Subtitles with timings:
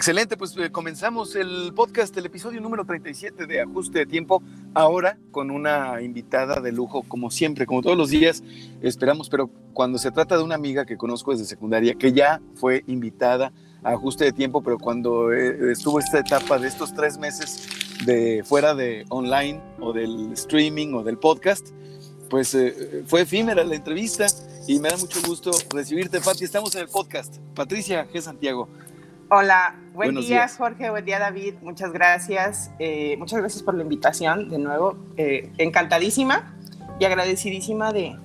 [0.00, 4.42] Excelente, pues eh, comenzamos el podcast, el episodio número 37 de Ajuste de Tiempo,
[4.72, 8.42] ahora con una invitada de lujo, como siempre, como todos los días,
[8.80, 12.82] esperamos, pero cuando se trata de una amiga que conozco desde secundaria, que ya fue
[12.86, 13.52] invitada
[13.82, 17.68] a Ajuste de Tiempo, pero cuando eh, estuvo esta etapa de estos tres meses
[18.06, 21.72] de fuera de online o del streaming o del podcast,
[22.30, 24.24] pues eh, fue efímera la entrevista
[24.66, 26.44] y me da mucho gusto recibirte, Pati.
[26.44, 27.38] Estamos en el podcast.
[27.54, 28.20] Patricia G.
[28.20, 28.68] Santiago,
[29.32, 32.72] Hola, buen día Jorge, buen día David, muchas gracias.
[32.80, 34.96] Eh, muchas gracias por la invitación de nuevo.
[35.16, 36.52] Eh, encantadísima
[36.98, 38.16] y agradecidísima de,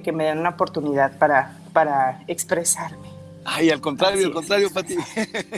[0.00, 3.08] que me den una oportunidad para, para expresarme.
[3.44, 4.94] Ay, al contrario, al contrario, Pati.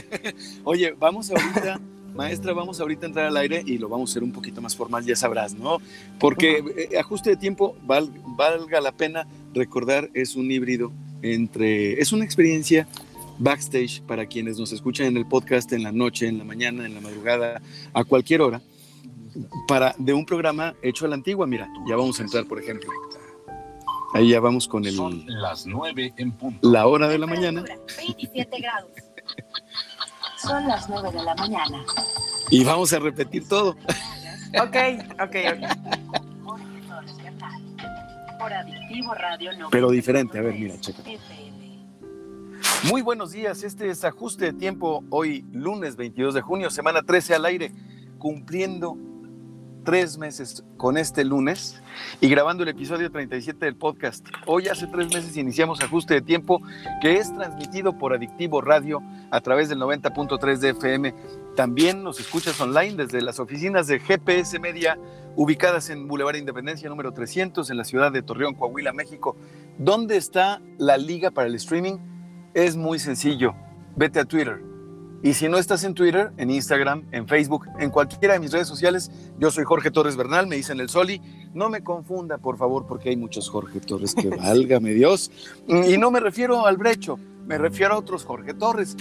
[0.63, 1.79] Oye, vamos ahorita,
[2.15, 4.75] maestra, vamos ahorita a entrar al aire y lo vamos a hacer un poquito más
[4.75, 5.77] formal, ya sabrás, ¿no?
[6.19, 12.25] Porque eh, ajuste de tiempo, valga la pena recordar, es un híbrido entre, es una
[12.25, 12.87] experiencia
[13.41, 16.93] backstage para quienes nos escuchan en el podcast en la noche, en la mañana, en
[16.93, 17.61] la madrugada,
[17.93, 18.61] a cualquier hora,
[19.67, 21.47] para, de un programa hecho a la antigua.
[21.47, 22.89] Mira, ya vamos a entrar, por ejemplo.
[24.13, 24.93] Ahí ya vamos con el.
[24.93, 26.69] Son las 9 en punto.
[26.69, 27.63] La hora de la mañana.
[27.97, 28.91] 27 grados.
[30.37, 31.83] Son las 9 de la mañana.
[32.49, 33.75] Y vamos a repetir todo.
[34.61, 34.75] Ok,
[35.13, 35.63] ok, ok.
[39.71, 41.01] Pero diferente, a ver, mira, checa.
[42.83, 47.35] Muy buenos días, este es Ajuste de Tiempo, hoy lunes 22 de junio, semana 13
[47.35, 47.71] al aire,
[48.17, 48.97] cumpliendo
[49.85, 51.79] tres meses con este lunes
[52.21, 54.27] y grabando el episodio 37 del podcast.
[54.47, 56.59] Hoy hace tres meses iniciamos Ajuste de Tiempo,
[57.01, 61.13] que es transmitido por Adictivo Radio a través del 90.3 de FM.
[61.55, 64.97] También nos escuchas online desde las oficinas de GPS Media,
[65.35, 69.35] ubicadas en Boulevard Independencia número 300, en la ciudad de Torreón, Coahuila, México.
[69.77, 72.10] ¿Dónde está la liga para el streaming?
[72.53, 73.53] Es muy sencillo.
[73.95, 74.61] Vete a Twitter.
[75.23, 78.67] Y si no estás en Twitter, en Instagram, en Facebook, en cualquiera de mis redes
[78.67, 81.21] sociales, yo soy Jorge Torres Bernal, me dicen el Soli.
[81.53, 85.31] No me confunda, por favor, porque hay muchos Jorge Torres que válgame Dios.
[85.67, 88.97] Y no me refiero al brecho, me refiero a otros Jorge Torres.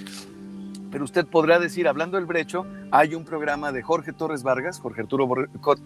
[0.90, 5.02] Pero usted podrá decir, hablando del brecho, hay un programa de Jorge Torres Vargas, Jorge
[5.02, 5.28] Arturo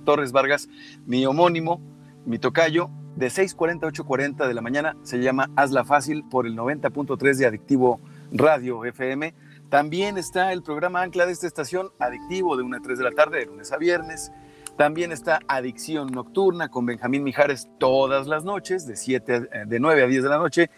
[0.04, 0.68] Torres Vargas,
[1.06, 1.80] mi homónimo,
[2.26, 4.96] mi tocayo, de 6.40 a 8.40 de la mañana.
[5.02, 8.00] Se llama Hazla Fácil por el 90.3 de Adictivo
[8.32, 9.34] Radio FM.
[9.68, 13.10] También está el programa Ancla de esta estación, Adictivo, de 1 a 3 de la
[13.12, 14.32] tarde, de lunes a viernes.
[14.76, 20.06] También está Adicción Nocturna con Benjamín Mijares todas las noches, de, 7 de 9 a
[20.06, 20.70] 10 de la noche.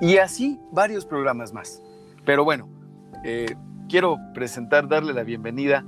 [0.00, 1.80] Y así varios programas más.
[2.24, 2.68] Pero bueno,
[3.24, 3.54] eh,
[3.88, 5.84] quiero presentar, darle la bienvenida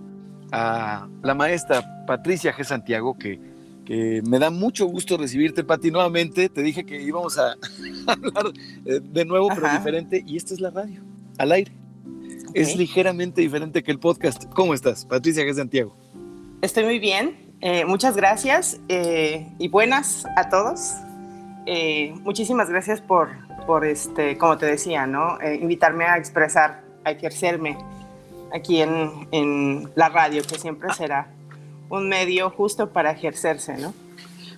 [0.52, 2.62] a la maestra Patricia G.
[2.62, 3.40] Santiago, que
[3.86, 6.50] que me da mucho gusto recibirte, Pati, nuevamente.
[6.50, 7.56] Te dije que íbamos a
[8.06, 8.52] hablar
[8.84, 10.22] eh, de nuevo, pero diferente.
[10.26, 11.00] Y esta es la radio,
[11.38, 11.72] al aire.
[12.52, 14.44] Es ligeramente diferente que el podcast.
[14.54, 15.54] ¿Cómo estás, Patricia G.
[15.54, 15.96] Santiago?
[16.60, 17.36] Estoy muy bien.
[17.60, 20.92] Eh, muchas gracias eh, y buenas a todos.
[22.22, 23.30] muchísimas gracias por,
[23.66, 25.38] por, este, como te decía, ¿no?
[25.42, 27.78] invitarme a expresar, a ejercerme
[28.52, 31.35] aquí en, en la radio, que siempre será
[31.88, 33.94] un medio justo para ejercerse, ¿no?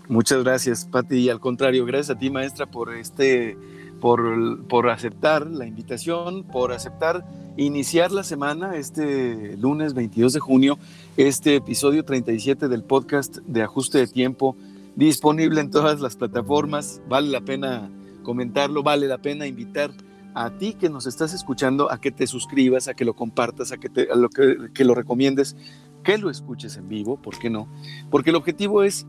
[0.09, 3.59] Muchas gracias, Pati, y al contrario, gracias a ti, maestra, por este,
[4.01, 7.27] por, por aceptar la invitación, por aceptar
[7.59, 10.79] iniciar la semana, este lunes 22 de junio,
[11.17, 14.57] este episodio 37 del podcast de Ajuste de Tiempo,
[14.95, 17.03] disponible en todas las plataformas.
[17.09, 17.91] Vale la pena
[18.23, 19.91] comentarlo, vale la pena invitar
[20.35, 23.79] a ti que nos estás escuchando a que te suscribas, a que lo compartas, a
[23.79, 25.57] que, te, a lo que, que lo recomiendes
[26.03, 27.69] que lo escuches en vivo, ¿por qué no?
[28.11, 29.07] Porque el objetivo es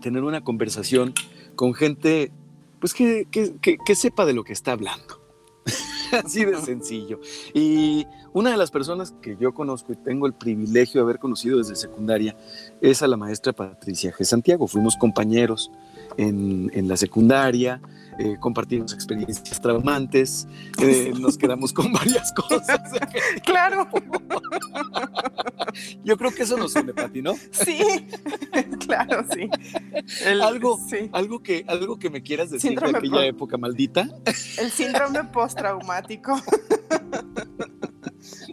[0.00, 1.14] tener una conversación
[1.54, 2.32] con gente,
[2.80, 5.20] pues que, que, sepa de lo que está hablando.
[6.24, 7.20] Así de sencillo.
[7.52, 11.58] Y una de las personas que yo conozco y tengo el privilegio de haber conocido
[11.58, 12.36] desde secundaria
[12.80, 14.24] es a la maestra Patricia G.
[14.24, 14.66] Santiago.
[14.66, 15.70] Fuimos compañeros
[16.18, 17.80] en, en la secundaria,
[18.18, 20.48] eh, compartimos experiencias traumantes,
[20.82, 22.80] eh, nos quedamos con varias cosas.
[23.44, 23.88] claro.
[26.02, 27.34] Yo creo que eso nos une, Pati, ¿no?
[27.52, 27.78] Sí,
[28.86, 29.48] claro, sí.
[30.42, 30.80] algo,
[31.12, 34.08] algo, que, algo que me quieras decir de aquella época maldita.
[34.58, 36.42] El síndrome postraumático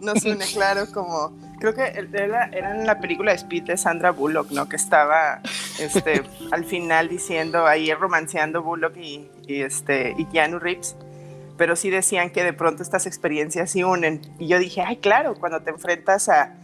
[0.02, 4.50] nos une, claro, como creo que era, en la película de Speed de Sandra Bullock,
[4.50, 4.68] ¿no?
[4.68, 5.40] Que estaba
[5.78, 10.96] este, al final diciendo ahí romanceando Bullock y, este, y Keanu Reeves.
[11.56, 14.20] Pero sí decían que de pronto estas experiencias se unen.
[14.38, 16.54] Y yo dije, ay, claro, cuando te enfrentas a,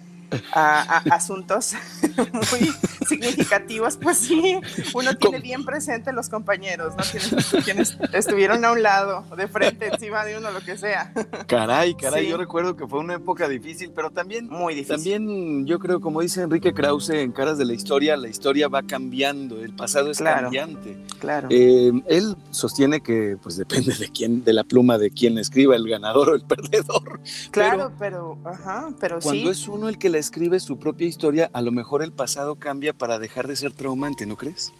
[0.52, 1.74] a, asuntos
[2.32, 2.72] muy
[3.06, 4.58] significativos, pues sí,
[4.94, 7.62] uno tiene bien presente los compañeros, ¿no?
[7.64, 11.12] Quienes, estuvieron a un lado, de frente, encima de uno, lo que sea.
[11.46, 14.96] Caray, caray, yo recuerdo que fue una época difícil, pero también, muy difícil.
[14.96, 18.82] También yo creo, como dice Enrique Krause en Caras de la Historia, la historia va
[18.82, 20.96] cambiando, el pasado es cambiante.
[21.18, 21.48] Claro.
[21.50, 25.88] Eh, él sostiene que pues depende de quién, de la pluma de quien escriba, el
[25.88, 27.20] ganador o el perdedor.
[27.50, 31.60] Claro, pero, ajá, pero cuando es uno el que la escribe su propia historia, a
[31.60, 34.72] lo mejor el pasado cambia para dejar de ser traumante, ¿no crees?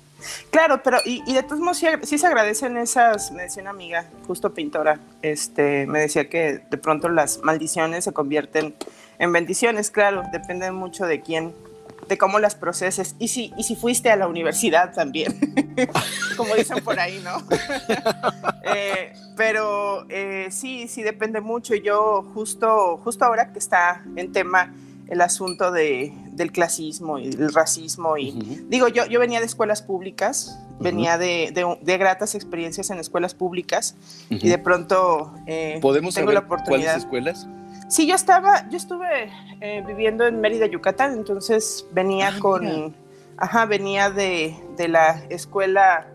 [0.50, 4.54] Claro, pero y, de todos modos sí, se agradecen esas, me decía una amiga, justo
[4.54, 8.74] pintora, este, me decía que de pronto las maldiciones se convierten
[9.18, 11.52] en bendiciones, claro, depende mucho de quién,
[12.08, 15.38] de cómo las proceses y si, y si fuiste a la universidad también,
[16.36, 17.42] como dicen por ahí, ¿no?
[18.74, 21.74] Eh, pero eh, sí, sí depende mucho.
[21.74, 24.72] Yo justo, justo ahora que está en tema
[25.12, 28.16] el asunto de, del clasismo y el racismo.
[28.16, 28.30] Y
[28.70, 33.94] digo, yo, yo venía de escuelas públicas, venía de, de, gratas experiencias en escuelas públicas
[34.30, 37.02] y de pronto eh, ¿Podemos tengo saber la oportunidad.
[37.10, 37.48] ¿Cuáles escuelas?
[37.90, 39.30] Sí, yo estaba, yo estuve
[39.60, 42.96] eh, viviendo en Mérida, Yucatán, entonces venía ah, con,
[43.36, 46.06] ajá, venía de, de la escuela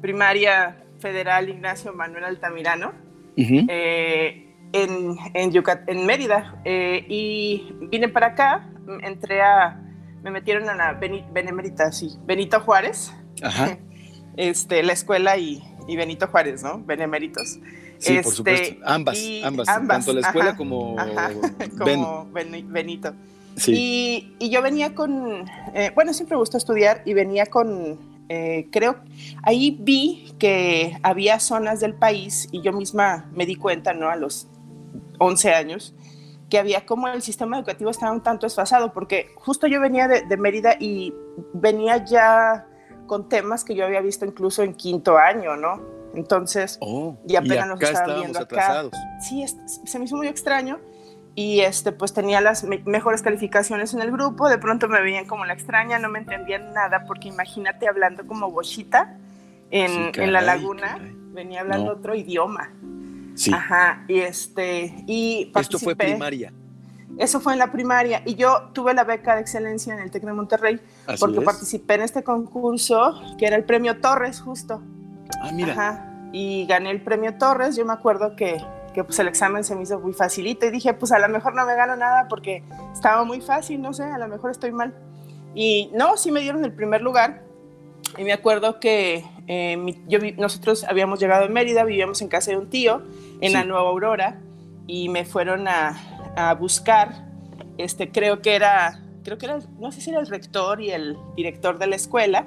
[0.00, 2.92] primaria federal Ignacio Manuel Altamirano
[4.74, 5.52] en, en,
[5.86, 8.68] en Mérida eh, y vine para acá,
[9.02, 9.80] entré a,
[10.22, 13.14] me metieron a la Benemérita, sí, Benito Juárez,
[14.36, 16.82] este, la escuela y, y, Benito Juárez, ¿no?
[16.84, 17.60] Beneméritos.
[17.98, 20.96] Sí, por este, supuesto, ambas, ambas, tanto la escuela como,
[21.78, 23.14] como Benito.
[23.56, 23.72] Sí.
[23.76, 28.66] Y, y, yo venía con, eh, bueno, siempre me gustó estudiar y venía con, eh,
[28.72, 28.96] creo,
[29.44, 34.10] ahí vi que había zonas del país y yo misma me di cuenta, ¿no?
[34.10, 34.48] A los
[35.18, 35.94] 11 años,
[36.50, 40.36] que había como el sistema educativo estaba un tanto desfasado, porque justo yo venía de,
[40.36, 41.14] Mérida y
[41.52, 42.66] venía ya
[43.06, 45.80] con temas que yo había visto incluso en quinto año, ¿no?
[46.14, 48.84] Entonces, oh, y apenas nos estaban viendo acá.
[49.20, 49.44] Sí,
[49.84, 50.78] se me hizo muy extraño
[51.34, 55.44] y este pues tenía las mejores calificaciones en el grupo, de pronto me veían como
[55.44, 59.18] la extraña, no me entendían nada, porque imagínate hablando como bochita
[59.70, 60.98] en, en la laguna,
[61.32, 62.70] venía hablando otro idioma.
[63.34, 63.52] Sí.
[63.52, 66.52] Ajá, y este, y Esto fue primaria.
[67.18, 70.24] Eso fue en la primaria y yo tuve la beca de excelencia en el TEC
[70.24, 70.80] de Monterrey
[71.20, 74.82] porque participé en este concurso que era el premio Torres justo.
[75.40, 75.72] Ah, mira.
[75.72, 78.60] Ajá, y gané el premio Torres, yo me acuerdo que,
[78.92, 81.54] que pues el examen se me hizo muy facilito y dije, pues a lo mejor
[81.54, 84.92] no me gano nada porque estaba muy fácil, no sé, a lo mejor estoy mal.
[85.54, 87.44] Y no, sí me dieron el primer lugar
[88.18, 92.56] y me acuerdo que eh, yo, nosotros habíamos llegado a Mérida, vivíamos en casa de
[92.56, 93.02] un tío
[93.40, 94.40] en la Nueva Aurora
[94.86, 95.98] y me fueron a,
[96.36, 97.26] a, buscar,
[97.78, 101.16] este, creo que era, creo que era, no sé si era el rector y el
[101.36, 102.46] director de la escuela,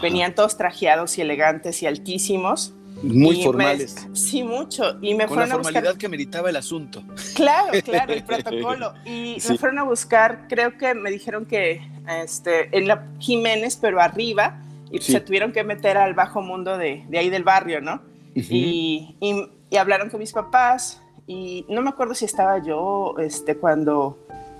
[0.00, 2.72] venían todos trajeados y elegantes y altísimos.
[3.02, 3.94] Muy formales.
[4.14, 4.96] sí, mucho.
[5.02, 7.02] Y me Con fueron la formalidad que meritaba el asunto.
[7.34, 8.94] Claro, claro, el protocolo.
[9.04, 14.00] Y me fueron a buscar, creo que me dijeron que este, en la Jiménez, pero
[14.00, 18.02] arriba, y se tuvieron que meter al bajo mundo de, de ahí del barrio, ¿no?
[18.34, 24.18] y, y, hablaron con mis papás y no me acuerdo si estaba yo este, cuando,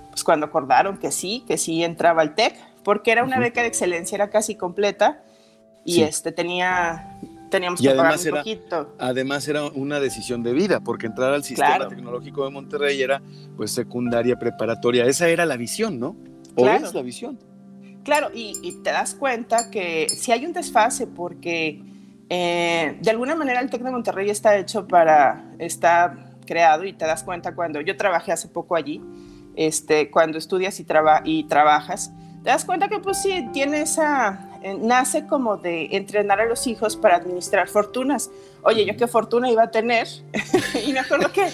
[0.09, 3.67] pues cuando acordaron que sí, que sí entraba al TEC, porque era una beca de
[3.67, 5.23] excelencia, era casi completa
[5.85, 7.17] y este, tenía,
[7.49, 8.95] teníamos que pagar un poquito.
[8.99, 13.21] Además era una decisión de vida, porque entrar al sistema tecnológico de Monterrey era
[13.55, 16.15] pues secundaria, preparatoria, esa era la visión, ¿no?
[16.55, 17.39] O es la visión.
[18.07, 21.83] Claro, y, te das cuenta que si hay un desfase porque
[22.29, 27.05] eh, de alguna manera el TEC de Monterrey está hecho para, está creado y te
[27.05, 29.01] das cuenta cuando yo trabajé hace poco allí,
[29.57, 30.87] este, cuando estudias y,
[31.25, 32.13] y trabajas,
[32.45, 36.65] te das cuenta que pues sí, tiene esa, eh, nace como de entrenar a los
[36.65, 38.31] hijos para administrar fortunas.
[38.69, 40.09] Oye, yo qué fortuna iba a tener.
[40.85, 41.47] y me acuerdo que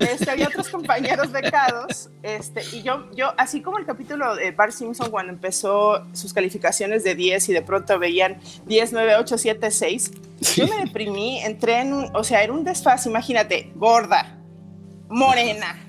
[0.00, 2.10] este, había otros compañeros becados.
[2.22, 7.04] Este, y yo, yo, así como el capítulo de Bart Simpson cuando empezó sus calificaciones
[7.04, 10.10] de 10 y de pronto veían 10, 9, 8, 7, 6,
[10.56, 14.36] yo me deprimí, entré en un, o sea, era un desfase, imagínate, gorda,
[15.08, 15.87] morena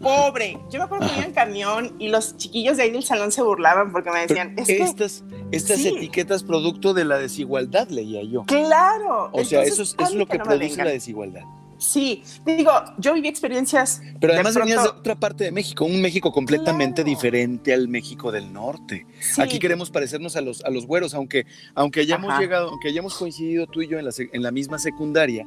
[0.00, 0.58] pobre.
[0.70, 3.42] Yo me acuerdo que iba en camión y los chiquillos de ahí del salón se
[3.42, 8.44] burlaban porque me decían, estas, estas etiquetas producto de la desigualdad, leía yo.
[8.44, 9.30] Claro.
[9.32, 11.42] O sea, eso es, lo que, produce la desigualdad.
[11.78, 14.00] Sí, digo, yo viví experiencias.
[14.20, 18.52] Pero además venías de otra parte de México, un México completamente diferente al México del
[18.52, 19.06] norte.
[19.38, 23.66] Aquí queremos parecernos a los, a los güeros, aunque, aunque hayamos llegado, aunque hayamos coincidido
[23.66, 25.46] tú y yo en la, en la misma secundaria,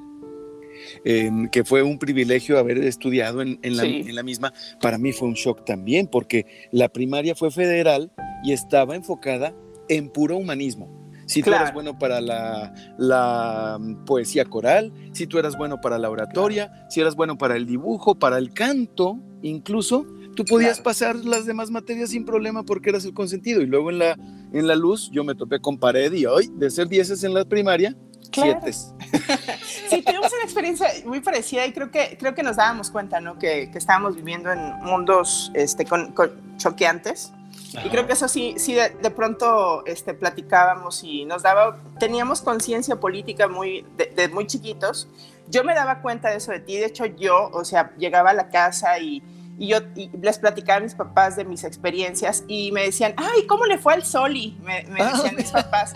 [1.51, 4.03] que fue un privilegio haber estudiado en, la, Sí.
[4.07, 8.12] en la misma, para mí fue un shock también, porque la primaria fue federal
[8.43, 9.53] y estaba enfocada
[9.88, 10.98] en puro humanismo.
[11.25, 16.09] Si tú eras bueno para la, la, poesía coral, si tú eras bueno para la
[16.09, 20.83] oratoria, si eras bueno para el dibujo, para el canto, incluso, tú podías Claro.
[20.86, 23.62] pasar las demás materias sin problema porque eras el consentido.
[23.62, 24.17] Y luego en la,
[24.53, 27.45] en la luz yo me topé con pared y hoy, de ser dieces en la
[27.45, 27.95] primaria,
[28.31, 28.59] Claro.
[28.63, 28.77] siete.
[29.88, 33.38] Sí, tuvimos una experiencia muy parecida y creo que, creo que nos dábamos cuenta, ¿no?
[33.38, 37.31] Que, que estábamos viviendo en mundos este, con, con choqueantes.
[37.86, 42.41] Y creo que eso sí, sí de, de pronto este, platicábamos y nos daba, teníamos
[42.41, 45.07] conciencia política muy, de, de muy chiquitos.
[45.48, 48.33] Yo me daba cuenta de eso de ti, de hecho yo, o sea, llegaba a
[48.33, 49.24] la casa y,
[49.59, 53.45] y yo y les platicaba a mis papás de mis experiencias y me decían, ay,
[53.45, 54.57] ¿cómo le fue al Soli?
[54.63, 55.93] Me, me decían mis papás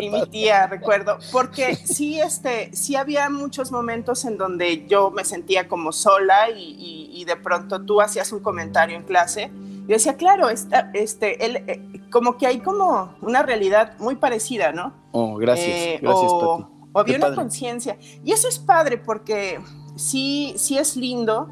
[0.00, 5.24] y mi tía, recuerdo, porque sí, este, sí había muchos momentos en donde yo me
[5.24, 9.50] sentía como sola y, y- y de pronto tú hacías un comentario en clase
[9.88, 14.72] yo decía, claro, esta- este, él, eh, como que hay como una realidad muy parecida,
[14.72, 14.92] ¿no?
[15.12, 15.68] Oh, gracias.
[15.68, 16.72] Eh, gracias, o, Pati.
[16.92, 17.96] o había Qué una conciencia.
[18.24, 19.60] Y eso es padre porque
[19.94, 21.48] sí, sí es lindo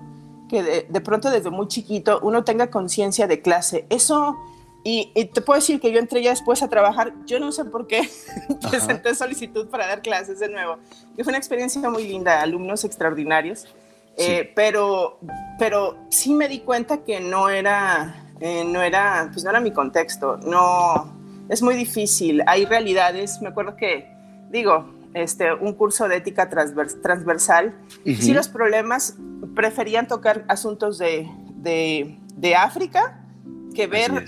[0.48, 3.86] que de, de pronto desde muy chiquito uno tenga conciencia de clase.
[3.90, 4.36] Eso,
[4.84, 7.64] y, y te puedo decir que yo entré ya después a trabajar, yo no sé
[7.64, 8.02] por qué
[8.70, 10.76] presenté solicitud para dar clases de nuevo,
[11.16, 13.66] que fue una experiencia muy linda, alumnos extraordinarios.
[14.16, 15.18] Eh, pero,
[15.58, 19.72] pero sí me di cuenta que no era, eh, no era, pues no era mi
[19.72, 20.36] contexto.
[20.36, 21.12] No,
[21.48, 22.42] es muy difícil.
[22.46, 23.40] Hay realidades.
[23.42, 24.08] Me acuerdo que,
[24.50, 27.74] digo, este, un curso de ética transvers- transversal.
[28.06, 28.14] Ujú.
[28.22, 29.16] Sí, los problemas
[29.54, 33.20] preferían tocar asuntos de, de, de África
[33.74, 34.12] que ver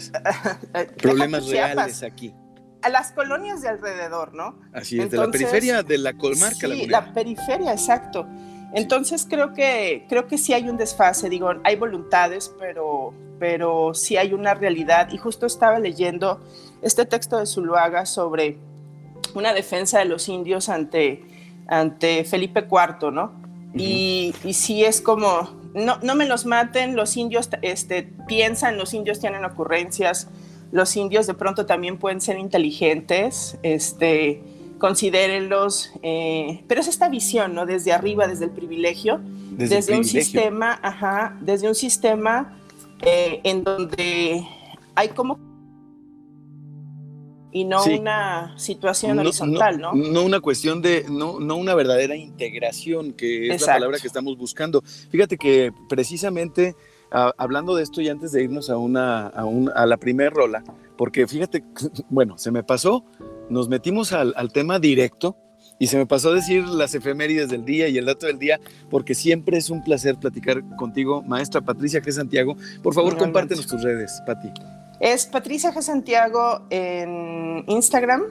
[1.02, 2.34] Problemas reales aquí.
[2.82, 4.58] a las colonias de alrededor, ¿no?
[4.72, 7.00] Así es, de la periferia de la comarca Sí, lagunera.
[7.00, 8.26] la periferia, exacto.
[8.74, 14.16] Entonces creo que creo que sí hay un desfase, digo, hay voluntades, pero pero sí
[14.16, 16.40] hay una realidad y justo estaba leyendo
[16.82, 18.58] este texto de Zuluaga sobre
[19.34, 21.22] una defensa de los indios ante
[21.68, 23.45] ante Felipe IV, ¿no?
[23.76, 28.94] Y, y sí es como no, no me los maten, los indios este, piensan, los
[28.94, 30.28] indios tienen ocurrencias,
[30.72, 34.42] los indios de pronto también pueden ser inteligentes, este,
[34.78, 37.66] considérenlos, eh, pero es esta visión, ¿no?
[37.66, 42.58] Desde arriba, desde el privilegio, Desde desde, el un sistema, ajá, desde un sistema
[43.02, 44.46] eh, en donde
[44.94, 45.38] hay como
[47.52, 47.94] y no Sí.
[47.94, 49.94] una situación horizontal, ¿no?
[49.94, 53.66] No una cuestión de, no, no una verdadera integración, que es Exacto.
[53.66, 54.82] la palabra que estamos buscando.
[55.10, 56.74] Fíjate que precisamente
[57.12, 60.32] ah, hablando de esto y antes de irnos a, una, a, un- a la primer
[60.32, 60.62] rola,
[60.98, 61.64] porque fíjate,
[62.10, 63.04] bueno, se me pasó,
[63.48, 65.36] nos metimos al, al tema directo
[65.78, 68.58] y se me pasó a decir las efemérides del día y el dato del día,
[68.90, 72.10] porque siempre es un placer platicar contigo, maestra Patricia G.
[72.10, 72.56] Santiago.
[72.82, 74.48] Por favor, compártenos tus redes, Pati.
[75.00, 75.82] Es Patricia G.
[75.82, 78.22] Santiago en Instagram.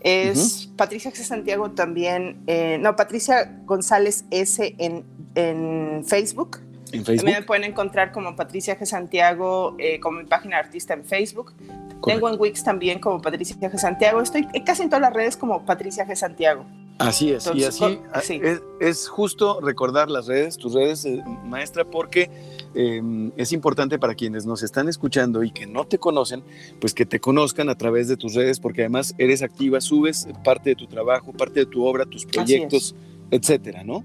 [0.00, 1.16] Es Patricia G.
[1.16, 2.42] Santiago también.
[2.46, 4.74] eh, no, Patricia González S.
[4.78, 5.04] en,
[5.34, 6.60] en Facebook.
[6.92, 7.46] En También me Facebook.
[7.46, 8.84] pueden encontrar como Patricia G.
[8.86, 11.52] Santiago, eh, como mi página de artista en Facebook.
[12.04, 13.76] Tengo en Wix también como Patricia G.
[13.78, 14.22] Santiago.
[14.22, 16.14] Estoy casi en todas las redes como Patricia G.
[16.16, 16.64] Santiago.
[17.00, 18.40] Así es, y así sí.
[18.42, 22.30] es, es justo recordar las redes, tus redes, eh, maestra, porque
[22.74, 26.42] eh, es importante para quienes nos están escuchando y que no te conocen,
[26.78, 30.70] pues que te conozcan a través de tus redes, porque además eres activa, subes parte
[30.70, 32.94] de tu trabajo, parte de tu obra, tus proyectos,
[33.30, 34.04] etcétera, ¿no?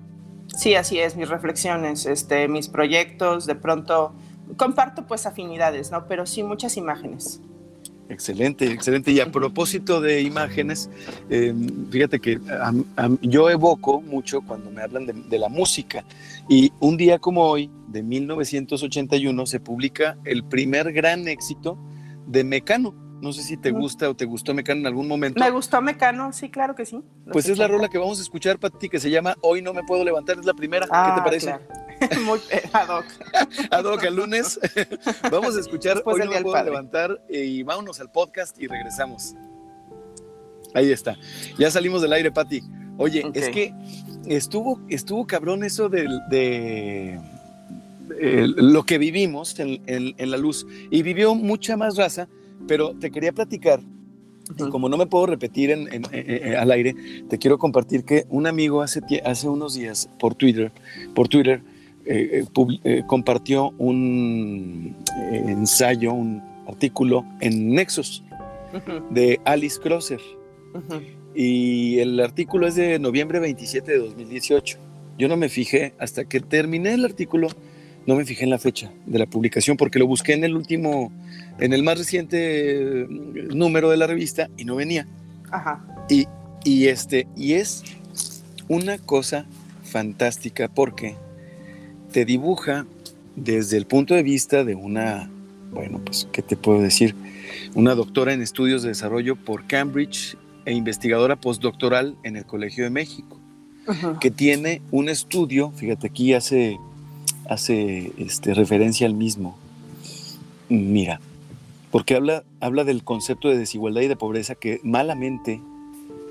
[0.56, 4.14] Sí, así es, mis reflexiones, este, mis proyectos, de pronto
[4.56, 6.08] comparto pues afinidades, ¿no?
[6.08, 7.42] Pero sí muchas imágenes.
[8.08, 9.12] Excelente, excelente.
[9.12, 10.90] Y a propósito de imágenes,
[11.30, 11.54] eh,
[11.90, 16.06] fíjate que am- yo evoco mucho cuando me hablan de la música.
[16.48, 21.80] Y un día como hoy, de 1981, se publica el primer gran éxito
[22.28, 22.94] de Mecano.
[23.22, 25.40] No sé si te gusta o te gustó Mecano en algún momento.
[25.40, 26.98] Me gustó Mecano, sí, claro que sí.
[27.26, 27.78] Los Pues es la 80.
[27.78, 30.46] rola que vamos a escuchar, Pati, que se llama Hoy no me puedo levantar, es
[30.46, 30.86] la primera.
[30.92, 31.46] Ah, ¿Qué te parece?
[31.46, 32.22] claro.
[32.26, 32.40] Muy
[32.74, 33.06] ad hoc.
[33.72, 34.60] Ad hoc el lunes.
[35.32, 36.72] vamos a escuchar Después Hoy no me puedo Padre.
[36.72, 39.34] levantar eh, y vámonos al podcast y regresamos.
[40.74, 41.16] Ahí está.
[41.58, 42.62] Ya salimos del aire, Pati.
[42.98, 43.74] Oye, es que
[44.26, 46.06] estuvo, estuvo cabrón eso de,
[48.20, 50.66] eh, lo que vivimos en, en- en la luz.
[50.92, 52.28] Y vivió mucha más raza,
[52.68, 53.80] pero te quería platicar
[54.58, 54.72] y Ujú.
[54.72, 56.96] como no me puedo repetir en- en- en- al aire,
[57.30, 60.72] te quiero compartir que un amigo hace, hace unos días por Twitter,
[61.16, 61.62] por Twitter
[62.06, 64.96] eh, eh, eh, compartió un
[65.32, 68.24] eh, ensayo, un artículo en Nexus
[68.74, 70.20] Ujú, de Alice Crosser.
[70.74, 71.02] ujú.
[71.34, 74.78] Y el artículo es de noviembre 27 de 2018.
[75.18, 77.48] Yo no me fijé hasta que terminé el artículo,
[78.08, 81.12] no me fijé en la fecha de la publicación porque lo busqué en el último,
[81.60, 85.08] en el más reciente mm, número de la revista y no venía.
[85.52, 85.86] Ajá.
[86.10, 86.28] Y,
[86.64, 87.84] y este, y es
[88.68, 89.46] una cosa
[89.84, 91.16] fantástica porque
[92.12, 92.86] te dibuja
[93.36, 95.30] desde el punto de vista de una,
[95.72, 97.16] bueno, pues, ¿qué te puedo decir?
[97.74, 102.90] Una doctora en estudios de desarrollo por Cambridge e investigadora postdoctoral en el Colegio de
[102.90, 103.40] México,
[103.88, 104.18] Ajá.
[104.20, 106.78] que tiene un estudio, fíjate, aquí hace,
[107.50, 109.58] hace este, referencia al mismo.
[110.70, 111.20] Mira,
[111.92, 115.62] porque habla, habla del concepto de desigualdad y de pobreza que malamente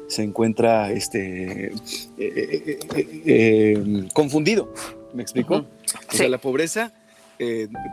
[0.09, 1.73] se encuentra este, eh,
[2.19, 2.79] eh,
[3.25, 4.73] eh, confundido.
[5.15, 5.57] ¿Me explico?
[5.57, 5.67] O
[6.11, 6.19] Sí.
[6.19, 6.93] sea, la pobreza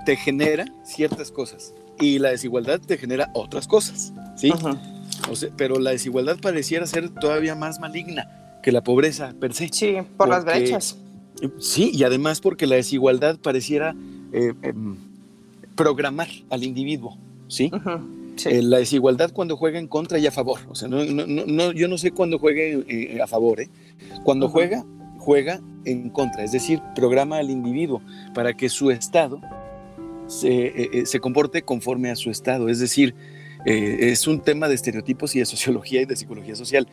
[0.06, 4.52] te genera ciertas cosas y la desigualdad te genera otras cosas, ¿sí?
[5.30, 8.28] O sea, pero la desigualdad pareciera ser todavía más maligna
[8.64, 9.70] que la pobreza per se.
[9.72, 10.98] Sí, por las brechas.
[11.60, 13.96] Sí, y además porque la desigualdad pareciera
[14.34, 14.96] eh, em,
[15.76, 17.72] programar al individuo, ¿sí?
[18.46, 20.60] Eh, la desigualdad cuando juega en contra y a favor.
[20.70, 23.60] O sea, no, no- no- yo no sé cuándo juegue eh, a favor.
[23.62, 23.70] ¿eh?
[24.24, 24.54] Cuando Ujú.
[24.54, 24.86] juega,
[25.18, 26.44] juega en contra.
[26.44, 28.02] Es decir, programa al individuo
[28.34, 29.42] para que su estado
[30.28, 32.70] se, se comporte conforme a su estado.
[32.70, 33.14] Es decir,
[33.66, 36.88] es un tema de estereotipos y de sociología y de psicología social.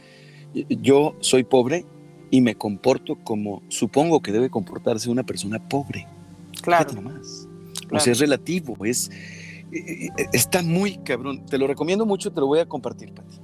[0.69, 1.85] Yo soy pobre
[2.31, 6.07] y me comporto como supongo que debe comportarse una persona pobre.
[6.63, 6.93] claro.
[6.93, 7.47] Nomás.
[7.85, 8.05] O Claro.
[8.05, 9.09] sea, es relativo, es,
[9.73, 11.47] eh, eh, está muy cabrón.
[11.47, 13.37] Te lo recomiendo mucho, te lo voy a compartir, Pati.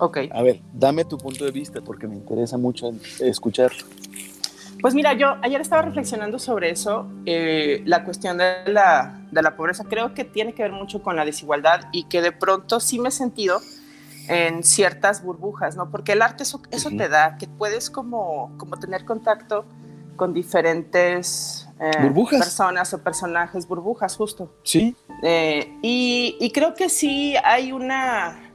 [0.00, 0.18] Ok.
[0.32, 2.90] A ver, dame tu punto de vista porque me interesa mucho
[3.20, 3.84] escucharlo.
[4.80, 9.54] Pues mira, yo ayer estaba reflexionando sobre eso, eh, la cuestión de la, de la
[9.54, 12.98] pobreza creo que tiene que ver mucho con la desigualdad y que de pronto sí
[12.98, 13.60] me he sentido
[14.30, 15.90] en ciertas burbujas, ¿no?
[15.90, 16.60] Porque el arte eso,
[16.90, 19.64] te da, que puedes como, como tener contacto
[20.16, 22.40] con diferentes eh, Burbujas.
[22.40, 24.54] personas o personajes, burbujas justo.
[24.62, 28.52] Sí, Eh, y, y creo que sí hay una,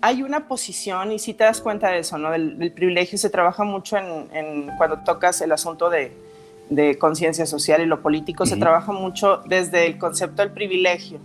[0.00, 2.30] hay una posición, y sí te das cuenta de eso, ¿no?
[2.30, 6.12] Del, del privilegio se trabaja mucho en, en cuando tocas el asunto de,
[6.70, 11.18] de conciencia social y lo político, se trabaja mucho desde el concepto del privilegio,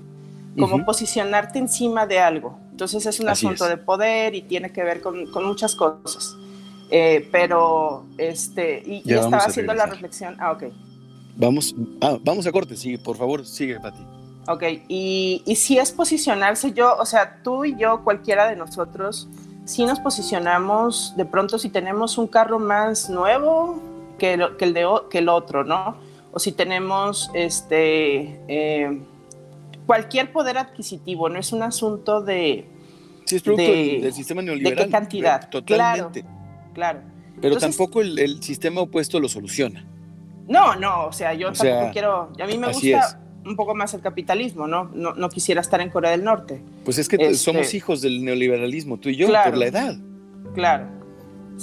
[0.59, 2.59] como posicionarte encima de algo.
[2.77, 3.71] Entonces es un Así asunto es.
[3.71, 6.35] de poder y tiene que ver con, con muchas cosas.
[6.91, 10.65] Eh, pero, este, y, y estaba haciendo la reflexión, ah, ok.
[11.35, 13.97] vamos, ah, vamos a corte, sí, por favor, sigue, Pati.
[14.47, 19.27] Ok, y, y si es posicionarse, yo, o sea, tú y yo, cualquiera de nosotros,
[19.65, 23.81] si nos posicionamos de pronto si tenemos un carro más nuevo
[24.19, 25.97] que, el- que el, de, que el otro, ¿no?
[26.31, 29.01] O si tenemos este, eh,
[29.87, 32.67] cualquier poder adquisitivo, no es un asunto de,
[33.25, 34.85] Sí, es producto De- del, sistema neoliberal.
[34.85, 35.49] qué cantidad?
[35.49, 36.23] Totalmente.
[36.75, 36.99] claro.
[37.41, 39.85] Pero Entonces- tampoco el, el sistema opuesto lo soluciona.
[40.47, 43.75] No, no, o sea, yo O tampoco sea, quiero, a mí me gusta un poco
[43.75, 44.85] más el capitalismo, ¿no?
[44.93, 48.23] No, no quisiera estar en Corea del Norte, Pues es que Este- somos hijos del
[48.23, 49.51] neoliberalismo, tú y yo, Claro.
[49.51, 49.95] por la edad.
[50.53, 50.87] claro.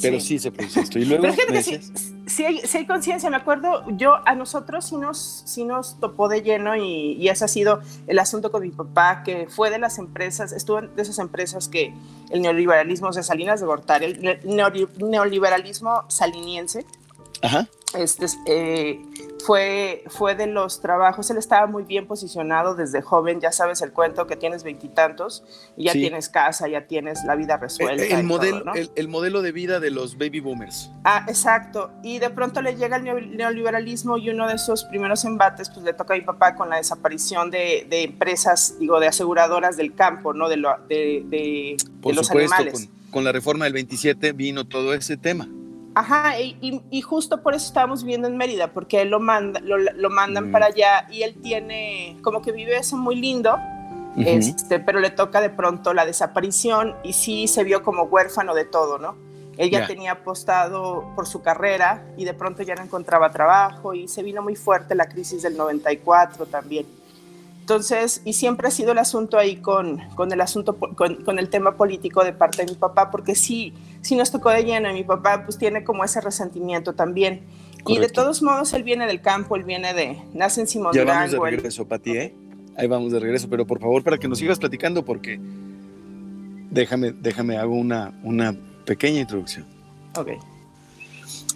[0.03, 0.99] Pero sí, se produce esto.
[0.99, 3.31] Y luego Pero me que decías, sí hay, sí hay conciencia.
[3.31, 7.45] Me acuerdo, yo a nosotros sí nos, sí nos topó de lleno y, y ese
[7.45, 11.19] ha sido el asunto con mi papá, que fue de las empresas, estuvo de esas
[11.21, 11.95] empresas que
[12.31, 16.85] el neoliberalismo de Salinas de Gortari, el ne- neoli- neoliberalismo saliniense,
[17.43, 19.01] Ajá, este, es, eh,
[19.45, 23.93] fue, fue de los trabajos, él estaba muy bien posicionado desde joven, ya sabes el
[23.93, 25.45] cuento que tienes veintitantos
[25.77, 26.01] y ya Sí.
[26.01, 28.03] tienes casa, ya tienes la vida el, resuelta.
[28.05, 28.75] el todo, modelo, ¿no?
[28.75, 30.91] el, el modelo de vida de los baby boomers.
[31.05, 31.91] Ah, exacto.
[32.03, 35.85] Y de pronto le llega el neo- neoliberalismo y uno de sus primeros embates, pues
[35.85, 39.95] le toca a mi papá con la desaparición de, de empresas, digo, de aseguradoras del
[39.95, 40.49] campo, ¿no?
[40.49, 42.89] De, lo- de, de- Por de los supuesto, animales.
[42.89, 45.49] con, con la reforma del 27 vino todo ese tema.
[45.95, 49.61] Ajá, y, y- y justo por eso estábamos viviendo en Mérida, porque él lo, manda,
[49.61, 50.53] lo, lo mandan Mm.
[50.53, 53.57] para allá y él tiene, como que vive eso muy lindo,
[54.17, 58.65] este, pero le toca de pronto la desaparición y sí se vio como huérfano de
[58.65, 59.17] todo, ¿no?
[59.57, 59.87] Él ya Ya.
[59.87, 64.43] tenía apostado por su carrera y de pronto ya no encontraba trabajo y se vino
[64.43, 66.87] muy fuerte la crisis del 94 también.
[67.65, 71.49] Entonces, y siempre ha sido el asunto ahí con, con el asunto, con, con el
[71.49, 73.73] tema político de parte de mi papá, porque sí,
[74.03, 77.41] sí nos tocó de lleno y mi papá pues tiene como ese resentimiento también.
[77.87, 81.07] Y de todos modos, él viene del campo, él viene de, nace en Simón Ya
[81.07, 82.35] vamos de regreso, Pati, ¿eh?
[82.77, 85.41] Ahí vamos de regreso, pero por favor, para que nos sigas platicando, porque
[86.71, 89.65] déjame, déjame, hago una, una pequeña introducción.
[90.19, 90.33] Ok.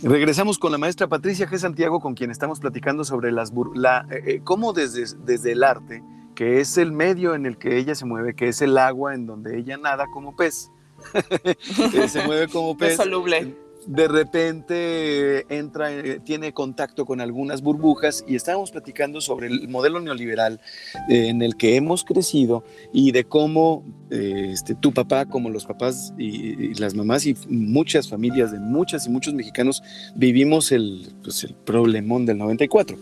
[0.03, 1.59] Regresamos con la maestra Patricia G.
[1.59, 6.05] Santiago, con quien estamos platicando sobre las la, eh, eh, cómo desde, desde el arte,
[6.37, 9.27] que es el medio en el que ella se mueve, que es el agua en
[9.27, 10.71] donde ella nada como pez,
[12.09, 13.57] se mueve como pez, soluble.
[13.89, 15.89] De repente entra,
[16.23, 20.61] tiene contacto con algunas burbujas y estábamos platicando sobre el modelo neoliberal
[21.09, 25.65] eh, en el que hemos crecido y de cómo eh, este, tu papá, como los
[25.65, 29.83] papás y, las mamás y muchas familias de muchas y muchos mexicanos
[30.15, 32.99] vivimos el, pues, el problemón del 94.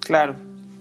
[0.00, 0.34] Claro.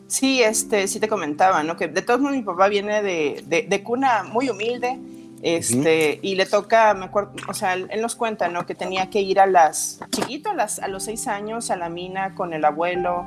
[0.08, 1.76] Sí, este, sí te comentaba, ¿no?
[1.76, 4.98] Que de todos modos mi papá viene de, de cuna muy humilde,
[5.43, 8.65] este, y le toca, me acuerdo, o sea, él, nos cuenta, ¿no?
[8.65, 11.89] Que tenía que ir a las, chiquito, a, las, a los seis años, a la
[11.89, 13.25] mina con el abuelo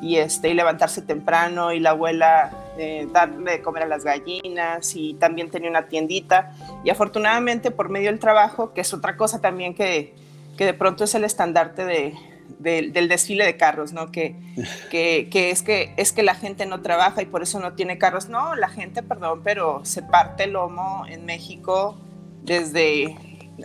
[0.00, 4.94] y, este, y levantarse temprano y la abuela eh, darle de comer a las gallinas
[4.94, 6.52] y también tenía una tiendita.
[6.84, 10.14] Y afortunadamente por medio del trabajo, que es otra cosa también que,
[10.56, 12.14] que de pronto es el estandarte de,
[12.58, 14.10] del desfile de carros, ¿no?
[14.10, 14.36] Que,
[14.90, 17.98] que, que, es que es que la gente no trabaja y por eso no tiene
[17.98, 18.28] carros.
[18.28, 21.98] No, la gente, perdón, pero se parte el lomo en México
[22.42, 23.16] desde,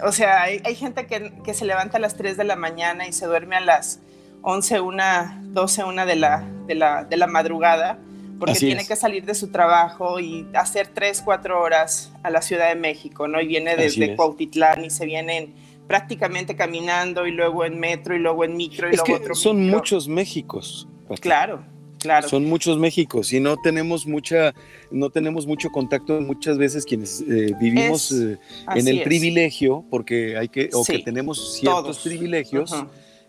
[0.04, 3.14] o sea, hay, gente que, que, se levanta a las 3 de la mañana y
[3.14, 4.00] se duerme a las
[4.42, 5.04] 11, 1,
[5.44, 8.00] 12, 1 de la, de la, de la madrugada
[8.42, 12.70] porque tiene que salir de su trabajo y hacer 3, 4 horas a la Ciudad
[12.70, 13.40] de México, ¿no?
[13.40, 15.54] Y viene desde Cuautitlán y se vienen
[15.92, 20.08] prácticamente caminando y luego en metro y luego en micro y luego otro son muchos
[20.08, 20.88] Méxicos.
[21.20, 21.66] Claro,
[22.00, 22.30] claro.
[22.30, 24.54] Son muchos Méxicos y no tenemos mucha,
[24.90, 28.38] no tenemos mucho contacto muchas veces quienes eh, vivimos eh,
[28.74, 32.74] en el privilegio, porque hay que, o que tenemos ciertos privilegios.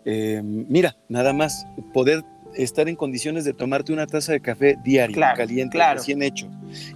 [0.05, 2.23] Eh, mira, nada más, poder
[2.55, 6.49] estar en condiciones de tomarte una taza de café diario, caliente, recién hecho,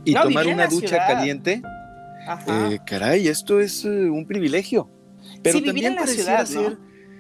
[0.06, 1.62] y tomar una ducha caliente,
[2.86, 4.90] caray, esto es un privilegio.
[5.48, 6.48] Pero sí, vivir en la ciudad,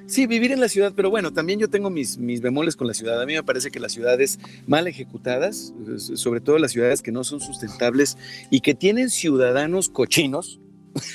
[0.07, 2.93] Sí, vivir en la ciudad, pero bueno, también yo tengo mis, mis bemoles con la
[2.93, 3.21] ciudad.
[3.21, 5.73] A mí me parece que las ciudades mal ejecutadas,
[6.15, 8.17] sobre todo las ciudades que no son sustentables
[8.49, 10.61] y que tienen ciudadanos cochinos,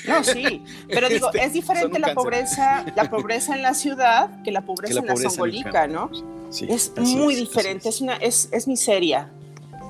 [0.07, 4.51] no, sí, pero digo, este, es diferente la pobreza, la pobreza en la ciudad que
[4.51, 6.09] la pobreza, en la zongolica, ¿no?
[6.51, 9.31] Sí, es muy diferente, es, una, es, es miseria.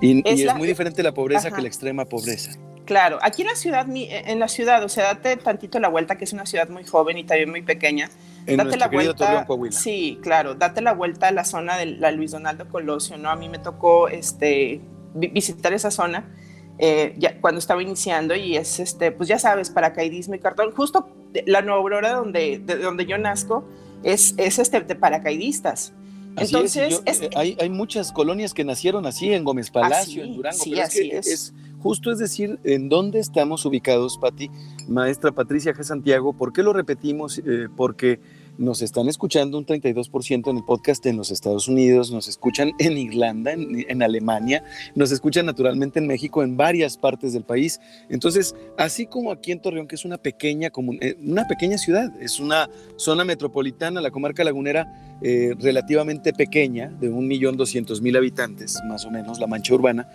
[0.02, 2.52] Y es, muy diferente la pobreza que la extrema pobreza.
[2.86, 6.26] Claro, aquí en la ciudad, en la ciudad, o sea, date tantito la vuelta, que
[6.26, 8.10] es una ciudad muy joven y también muy pequeña.
[8.46, 9.46] date la vuelta.
[9.72, 13.30] Sí, claro, date la vuelta a la zona de la Luis Donaldo Colosio, ¿no?
[13.30, 14.82] A mí me tocó este,
[15.14, 16.36] visitar esa zona
[16.78, 20.72] eh, ya, cuando estaba iniciando y es, este, pues ya sabes, paracaidismo y cartón.
[20.72, 21.08] Justo
[21.46, 23.64] la Nueva Aurora, donde, de, donde yo nazco,
[24.04, 25.94] es, es este, de paracaidistas.
[26.36, 30.58] Entonces, eh, hay, hay, muchas colonias que nacieron así, en Gómez Palacio, en Durango.
[30.58, 34.50] Sí, así es Justo es decir, en dónde estamos ubicados, Pati,
[34.88, 35.84] maestra Patricia G.
[35.84, 36.32] Santiago.
[36.32, 37.40] ¿Por qué lo repetimos?
[37.40, 38.22] Eh, porque
[38.58, 42.98] nos están escuchando un 32% en el podcast en los Estados Unidos, nos escuchan en
[42.98, 44.64] Irlanda, en, Alemania,
[44.96, 47.82] nos escuchan naturalmente en México, en varias partes del país.
[48.10, 52.40] Entonces, así como aquí en Torreón, que es una pequeña, eh, una pequeña ciudad, es
[52.40, 59.40] una zona metropolitana, la comarca lagunera eh, relativamente pequeña, de 1.200.000 habitantes, más o menos,
[59.40, 60.10] la mancha urbana,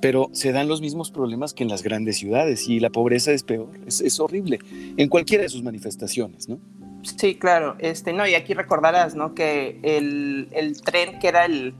[0.00, 3.42] pero se dan los mismos problemas que en las grandes ciudades y la pobreza es
[3.42, 4.58] peor, es, horrible
[4.96, 6.58] en cualquiera de sus manifestaciones, ¿no?
[7.02, 9.34] Sí, claro, este, no, y aquí recordarás, ¿no?
[9.34, 11.74] Que el, el tren que era el,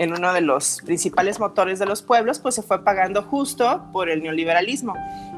[0.00, 4.08] en uno de los principales motores de los pueblos, pues se fue pagando justo por
[4.08, 4.94] el neoliberalismo.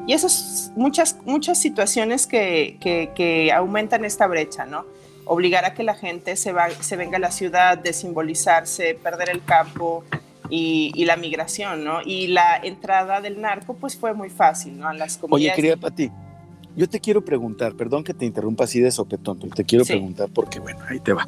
[0.07, 4.85] Y esas muchas, muchas situaciones que, que, que, aumentan esta brecha, ¿no?
[5.25, 9.43] Obligar a que la gente se, va, se venga a la ciudad, desimbolizarse, perder el
[9.43, 10.05] campo,
[10.49, 11.99] y, la migración, ¿no?
[12.05, 14.87] Y la entrada del narco, pues fue muy fácil, ¿no?
[14.87, 15.53] A las comunidades.
[15.53, 16.11] Oye, querida Pati,
[16.75, 20.29] yo te quiero preguntar, perdón que te interrumpa así de sopetón, pero te quiero preguntar
[20.33, 21.27] porque, bueno, ahí te va.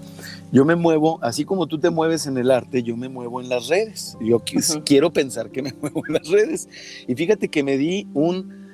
[0.52, 3.50] Yo me muevo, así como tú te mueves en el arte, yo me muevo en
[3.50, 4.18] las redes.
[4.22, 4.42] Yo
[4.84, 6.68] quiero pensar que me muevo en las redes.
[7.08, 8.66] Y fíjate que me di un,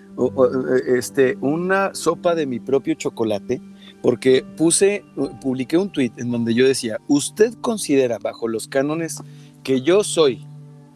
[0.88, 3.62] este, una sopa de mi propio chocolate
[4.02, 5.04] porque puse,
[5.42, 9.22] publiqué un tweet en donde yo decía, ¿usted considera bajo los cánones
[9.63, 10.45] que yo soy,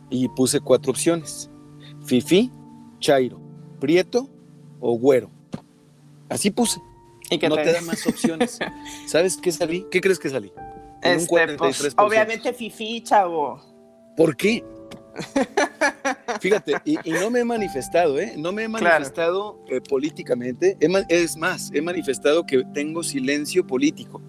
[0.09, 1.49] y puse cuatro opciones,
[2.05, 2.51] Fifi,
[2.99, 3.39] Chairo,
[3.79, 4.29] Prieto
[4.79, 5.29] o Güero.
[6.29, 6.79] Así puse.
[7.29, 8.59] ¿Y que no te, da más opciones.
[9.07, 9.85] ¿Sabes qué salí?
[9.89, 10.51] ¿Qué crees que salí?
[11.01, 13.59] Este, pues, obviamente Fifi, chavo.
[14.15, 14.63] ¿Por qué?
[16.41, 18.33] Fíjate, y, no me he manifestado, ¿eh?
[18.37, 20.77] No me he manifestado eh, políticamente.
[21.09, 24.21] Es más, he manifestado que tengo silencio político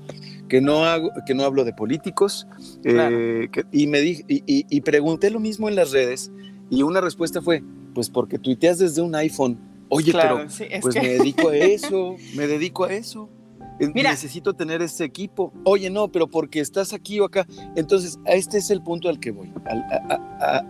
[0.49, 2.47] que no, hago, que no hablo de políticos,
[2.85, 6.31] eh, y, me di, y, pregunté lo mismo en las redes,
[6.71, 7.63] y una respuesta fue,
[7.95, 9.59] pues porque tuiteas desde un iPhone.
[9.89, 10.47] Oye, pero
[10.81, 13.31] pues me dedico a eso, me dedico a eso.
[13.79, 15.53] Necesito tener ese equipo.
[15.65, 17.47] Oye, no, pero porque estás aquí o acá.
[17.77, 19.53] Entonces, a este es el punto al que voy.
[19.67, 20.63] a,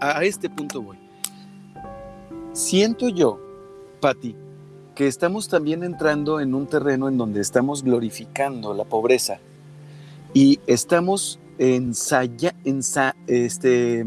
[0.00, 0.96] a este punto voy.
[2.52, 3.40] Siento yo,
[4.00, 4.36] Patti,
[4.94, 9.38] que estamos también entrando en un terreno en donde estamos glorificando la pobreza
[10.34, 14.04] y estamos ensaya, ensa, este,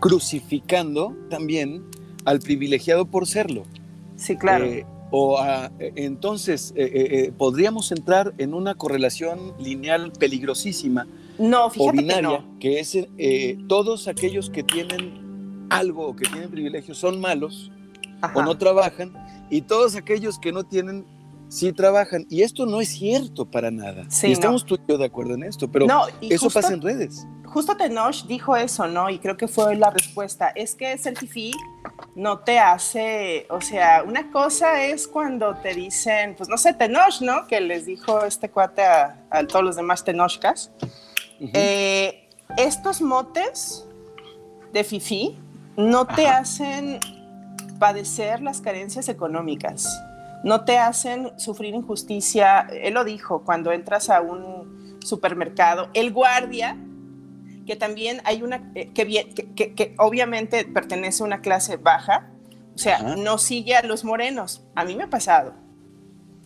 [0.00, 1.84] crucificando también
[2.24, 3.62] al privilegiado por serlo.
[4.16, 4.64] Sí, claro.
[4.64, 11.06] Eh, o a- eh, entonces eh, eh, eh, podríamos entrar en una correlación lineal peligrosísima
[11.38, 12.58] no, fíjate que binaria, no.
[12.58, 17.70] que es eh, todos aquellos que tienen algo o que tienen privilegios son malos
[18.22, 18.38] Ajá.
[18.38, 19.12] o no trabajan
[19.52, 21.04] y todos aquellos que no tienen
[21.48, 22.26] sí trabajan.
[22.30, 24.04] Y esto no es cierto para nada.
[24.08, 26.72] Sí, y estamos tú y yo de acuerdo en esto, pero No, eso justo- pasa
[26.72, 27.26] en redes.
[27.44, 29.10] justo Tenoch dijo eso, ¿no?
[29.10, 30.48] Y creo que fue la respuesta.
[30.54, 31.52] Es que ser fifí
[32.16, 37.20] no te hace, o sea, una cosa es cuando te dicen, pues no sé, Tenoch,
[37.20, 37.46] ¿no?
[37.46, 40.70] Que les dijo este cuate a, a todos los demás Tenochcas.
[41.40, 43.86] Eh, estos motes
[44.72, 45.36] de fifí
[45.76, 46.98] no te hacen
[47.82, 49.88] padecer las carencias económicas,
[50.44, 52.60] no te hacen sufrir injusticia.
[52.70, 56.76] Él lo dijo, cuando entras a un supermercado, el guardia,
[57.66, 62.28] que también hay una, eh, que, obviamente pertenece a una clase baja,
[62.72, 63.16] o sea, Ajá.
[63.16, 64.62] no sigue a los morenos.
[64.76, 65.52] A mí me ha pasado.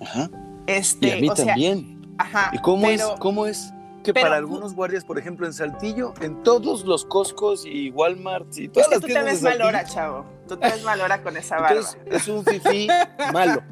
[0.00, 0.30] Ajá.
[0.66, 2.14] Este, Y a mí o sea, también.
[2.16, 3.72] ajá, ¿Y cómo pero- es, cómo es
[4.06, 8.46] que pero- para algunos guardias, por ejemplo, en Saltillo, en todos los Costcos y Walmart
[8.56, 10.24] y Es todas que las tú te ves mal hora, chavo.
[10.48, 11.80] Tú te ves mal hora con esa barba.
[11.80, 12.88] entonces es un fifí
[13.32, 13.62] malo.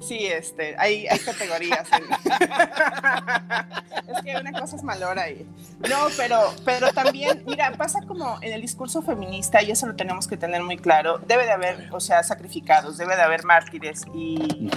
[0.00, 1.88] Sí, este, hay, hay categorías.
[4.08, 5.44] es que una cosa es malora ahí.
[5.88, 10.28] No, pero, pero también, mira, pasa como en el discurso feminista, y eso lo tenemos
[10.28, 14.70] que tener muy claro, debe de haber, o sea, sacrificados, debe de haber mártires, y,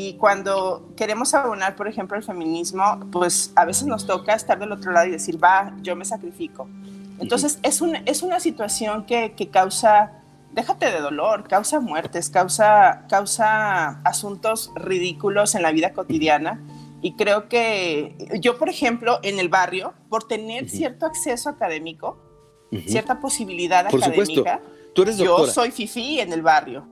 [0.00, 4.70] y cuando queremos abonar, por ejemplo, el feminismo, pues a veces nos toca estar del
[4.70, 6.68] otro lado y decir, va, yo me sacrifico.
[7.18, 10.12] Entonces, es, un, es una situación que, que causa
[10.52, 16.60] déjate de dolor, causa muertes, causa, causa asuntos ridículos en la vida cotidiana.
[17.02, 20.76] Y creo que yo, por ejemplo, en el barrio, por tener Ujú.
[20.76, 22.18] cierto acceso académico,
[22.70, 22.82] Ujú.
[22.86, 24.42] cierta posibilidad Por supuesto.
[24.42, 24.60] académica,
[24.94, 26.86] Tú eres yo soy fifí en el barrio.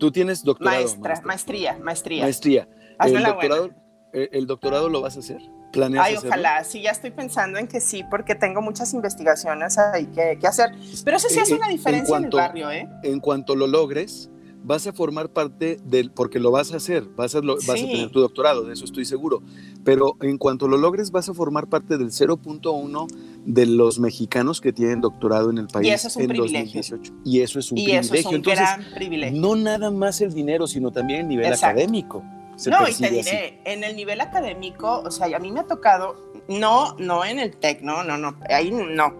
[0.00, 0.78] Tú tienes doctorado.
[0.78, 2.22] Maestra, maestría, maestría.
[2.24, 2.68] Maestría.
[2.98, 3.70] Hazme el doctorado,
[4.12, 5.40] eh, el doctorado lo vas a hacer.
[5.72, 6.30] ¿Planeas Ay, hacerlo?
[6.30, 10.46] ojalá, sí, ya estoy pensando en que sí, porque tengo muchas investigaciones ahí que, que
[10.48, 10.70] hacer.
[11.04, 12.88] Pero eso sí Eh, hace eh, una en diferencia en, cuanto- el barrio, ¿eh?
[13.04, 14.28] En cuanto lo logres,
[14.62, 17.74] vas a formar parte del, porque lo vas a hacer, vas a, lo- vas a
[17.86, 19.42] tener tu doctorado, de eso estoy seguro.
[19.84, 23.06] Pero en cuanto lo logres, vas a formar parte del 0.1
[23.46, 26.80] de los mexicanos que tienen doctorado en el país eso es un en privilegio.
[26.82, 27.12] 2018.
[27.24, 28.14] Y eso es un Y privilegio.
[28.14, 29.40] eso es un Entonces, gran privilegio.
[29.40, 31.66] no nada más el dinero, sino también el nivel Exacto.
[31.80, 32.22] académico.
[32.56, 33.14] se No, y te así.
[33.16, 36.14] diré, en el nivel académico, o sea, a mí me ha tocado,
[36.46, 39.14] no, no en el TEC, no, no, no, ahí no,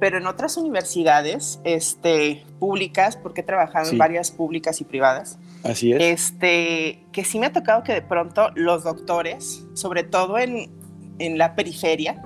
[0.00, 3.92] pero en otras universidades este, públicas, porque he trabajado Sí.
[3.92, 6.02] en varias públicas y privadas, Así es.
[6.02, 10.70] este, que sí me ha tocado que de pronto los doctores, sobre todo en,
[11.18, 12.22] en la periferia,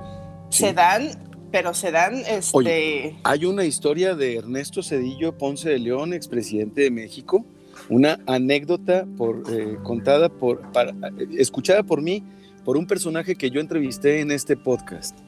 [0.50, 0.64] Sí.
[0.64, 1.10] se dan,
[1.52, 6.82] pero se dan, este, Oye, Hay una historia de Ernesto Cedillo Ponce de León, expresidente
[6.82, 7.44] de México,
[7.90, 12.24] una anécdota por, eh, contada por, para- eh, escuchada por mí,
[12.64, 15.18] por un personaje que yo entrevisté en este podcast.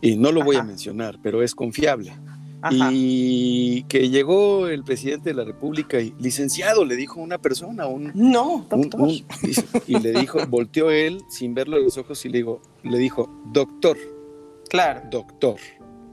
[0.00, 2.12] Y no lo voy a mencionar, pero es confiable.
[2.60, 7.86] ajá, Y que llegó el presidente de la República y licenciado, le dijo una persona,
[7.86, 9.24] un, no, doctor, un-
[9.86, 13.30] y le dijo, volteó él sin verlo a los ojos y le dijo, le dijo,
[13.52, 13.96] doctor,
[14.70, 15.56] claro, doctor.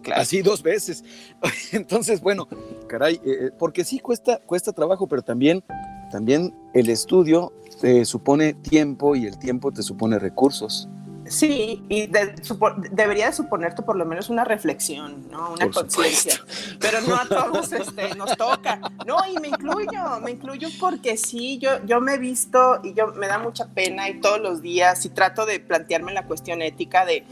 [0.01, 0.21] claro.
[0.21, 1.03] Así dos veces.
[1.71, 2.47] Entonces, bueno,
[2.87, 5.63] caray, eh, eh, porque sí cuesta, cuesta trabajo, pero también,
[6.11, 10.87] también el estudio te supone tiempo y el tiempo te supone recursos.
[11.31, 15.53] Sí, y de- supo- debería de suponerte por lo menos una reflexión, ¿no?
[15.53, 16.35] Una conciencia.
[16.79, 18.79] Pero no a todos este, nos toca.
[19.07, 23.07] No, y me incluyo, me incluyo porque sí, yo, yo me he visto y yo
[23.13, 27.05] me da mucha pena y todos los días y trato de plantearme la cuestión ética
[27.05, 27.23] de,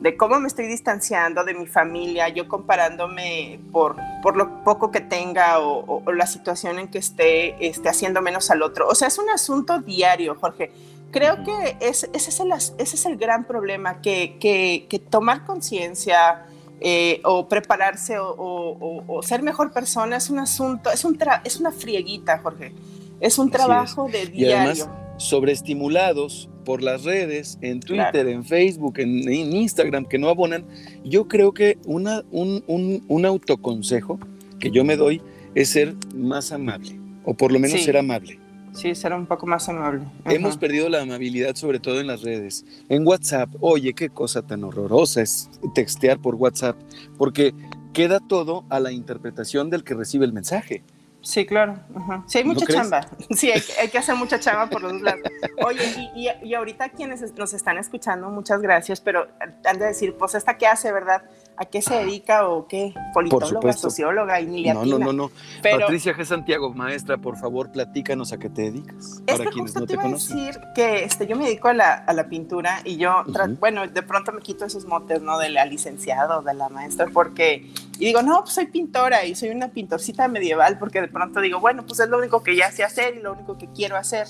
[0.00, 5.00] de cómo me estoy distanciando de mi familia, yo comparándome por, por lo poco que
[5.00, 8.88] tenga o, o- o la situación en que esté, esté haciendo menos al otro.
[8.88, 10.72] O sea, es un asunto diario, Jorge.
[11.12, 15.44] Creo que es- ese, es el, ese es el gran problema, que, que- que tomar
[15.44, 16.46] conciencia
[16.80, 21.16] eh, o prepararse o, o- o- o ser mejor persona es un asunto, es, un
[21.16, 22.72] tra- es una frieguita, Jorge.
[23.20, 24.56] Es un Así trabajo de Y diario.
[24.72, 28.28] además, sobreestimulados por las redes, en Twitter, Claro.
[28.30, 30.64] en Facebook, en, en Instagram, que no abonan,
[31.04, 34.18] yo creo que una, un, un- un autoconsejo
[34.58, 35.20] que yo me doy
[35.54, 37.84] es ser más amable, o por lo menos Sí.
[37.84, 38.38] ser amable.
[38.72, 40.02] Sí, ser un poco más amable.
[40.24, 42.64] Hemos perdido la amabilidad, sobre todo en las redes.
[42.88, 46.76] En WhatsApp, oye, qué cosa tan horrorosa es textear por WhatsApp,
[47.18, 47.54] porque
[47.92, 50.84] queda todo a la interpretación del que recibe el mensaje.
[51.22, 51.76] Sí, claro.
[51.94, 52.24] Ajá.
[52.26, 53.06] Sí, hay mucha chamba.
[53.30, 55.22] Sí, hay, hay, que hacer mucha chamba por los lados.
[55.64, 59.28] Oye, y, y, y, ahorita quienes nos están escuchando, muchas gracias, pero
[59.64, 61.22] han de decir, pues, ¿esta qué hace, verdad?
[61.56, 62.94] ¿A qué se dedica o qué?
[63.12, 65.30] Politóloga, socióloga y ni No, no, no, no.
[65.62, 66.24] Pero, Patricia G.
[66.24, 69.22] Santiago, maestra, por favor, platícanos a qué te dedicas.
[69.26, 71.68] Es para que justo no te, te iba a decir que este, yo me dedico
[71.68, 73.58] a la, a la pintura y yo, uh -huh.
[73.58, 75.38] bueno, de pronto me quito esos motes, ¿no?
[75.38, 77.70] De la licenciada o de la maestra, porque,
[78.02, 81.60] y digo, no, pues soy pintora y soy una pintorcita medieval, porque de pronto digo,
[81.60, 84.26] bueno, pues es lo único que ya sé hacer y lo único que quiero hacer.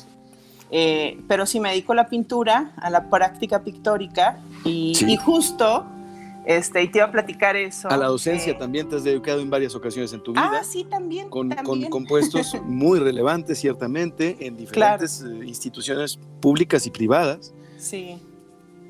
[0.70, 5.10] Eh, pero sí me dedico a la pintura, a la práctica pictórica y, sí.
[5.10, 5.86] y justo
[6.44, 7.88] este, y te iba a platicar eso.
[7.88, 10.50] A la docencia eh, también te has dedicado en varias ocasiones en tu vida.
[10.52, 11.30] Ah, sí, también.
[11.30, 11.88] Con, también.
[11.88, 15.44] con, con puestos muy relevantes, ciertamente, en diferentes claro.
[15.44, 17.54] instituciones públicas y privadas.
[17.78, 18.20] Sí.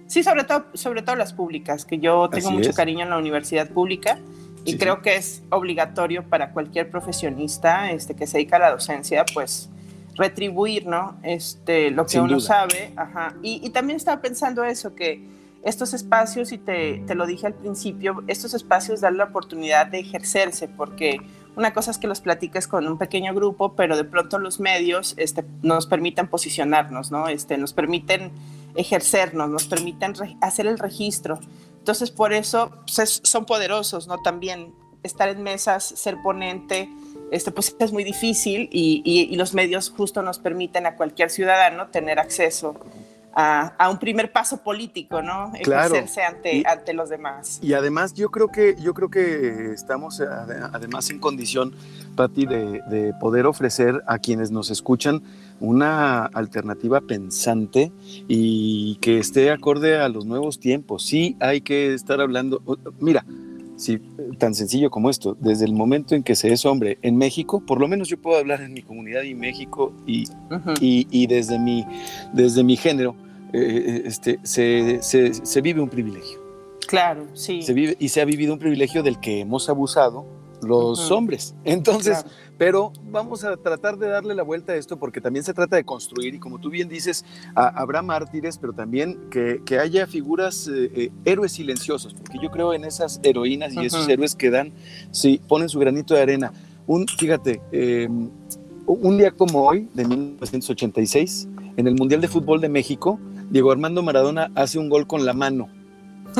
[0.08, 2.76] Sí, sobre todo, sobre todo las públicas, que yo tengo Así mucho es.
[2.76, 4.18] cariño en la universidad pública
[4.64, 5.00] y sí, creo sí.
[5.02, 9.68] que es obligatorio para cualquier profesionista este, que se dedica a la docencia, pues
[10.16, 11.16] retribuir, ¿no?
[11.22, 12.46] Este, lo que Sin uno duda.
[12.46, 12.92] sabe.
[12.96, 13.34] Ajá.
[13.42, 15.26] Y, y también estaba pensando eso, que
[15.62, 20.00] estos espacios, y te, te, lo dije al principio, estos espacios dan la oportunidad de
[20.00, 21.20] ejercerse, porque
[21.54, 25.14] una cosa es que los platiques con un pequeño grupo, pero de pronto los medios
[25.18, 27.28] este, nos permiten posicionarnos, ¿no?
[27.28, 28.32] Este, nos permiten
[28.74, 31.38] ejercernos, nos permiten hacer el registro.
[31.82, 34.18] Entonces, por eso pues, son poderosos, ¿no?
[34.22, 36.88] También estar en mesas, ser ponente,
[37.32, 42.20] este, pues es muy difícil y, los medios justo nos permiten a cualquier ciudadano tener
[42.20, 42.76] acceso
[43.34, 45.52] a, a, un primer paso político, ¿no?
[45.62, 45.94] Claro.
[45.94, 47.58] Ejercerse ante, y, ante los demás.
[47.62, 51.74] Y además yo creo que, yo creo que estamos además en condición,
[52.16, 55.22] Patti, de, de, poder ofrecer a quienes nos escuchan
[55.60, 57.92] una alternativa pensante
[58.28, 61.04] y que esté acorde a los nuevos tiempos.
[61.04, 62.60] Sí hay que estar hablando,
[62.98, 63.24] mira,
[63.82, 64.00] Sí,
[64.38, 67.80] tan sencillo como esto, desde el momento en que se es hombre en México, por
[67.80, 70.78] lo menos yo puedo hablar en mi comunidad y México y, uh -huh.
[70.80, 71.84] y, y, desde, mi,
[72.32, 73.16] desde mi género,
[73.52, 76.38] eh, este, se, se, se, vive un privilegio.
[76.86, 77.62] Claro, sí.
[77.62, 80.26] Se vive, y se ha vivido un privilegio del que hemos abusado
[80.62, 81.16] los uh -huh.
[81.16, 81.56] hombres.
[81.64, 82.36] Entonces, claro.
[82.62, 85.82] Pero vamos a tratar de darle la vuelta a esto porque también se trata de
[85.82, 87.24] construir y como tú bien dices,
[87.56, 92.52] a, habrá mártires, pero también que, que haya figuras eh, eh, héroes silenciosos, porque yo
[92.52, 93.86] creo en esas heroínas y -huh.
[93.86, 94.70] esos héroes que dan,
[95.10, 96.52] sí, ponen su granito de arena.
[96.86, 98.08] Un, fíjate, eh,
[98.86, 103.18] un día como hoy, de 1986, en el Mundial de Fútbol de México,
[103.50, 105.68] Diego Armando Maradona hace un gol con la mano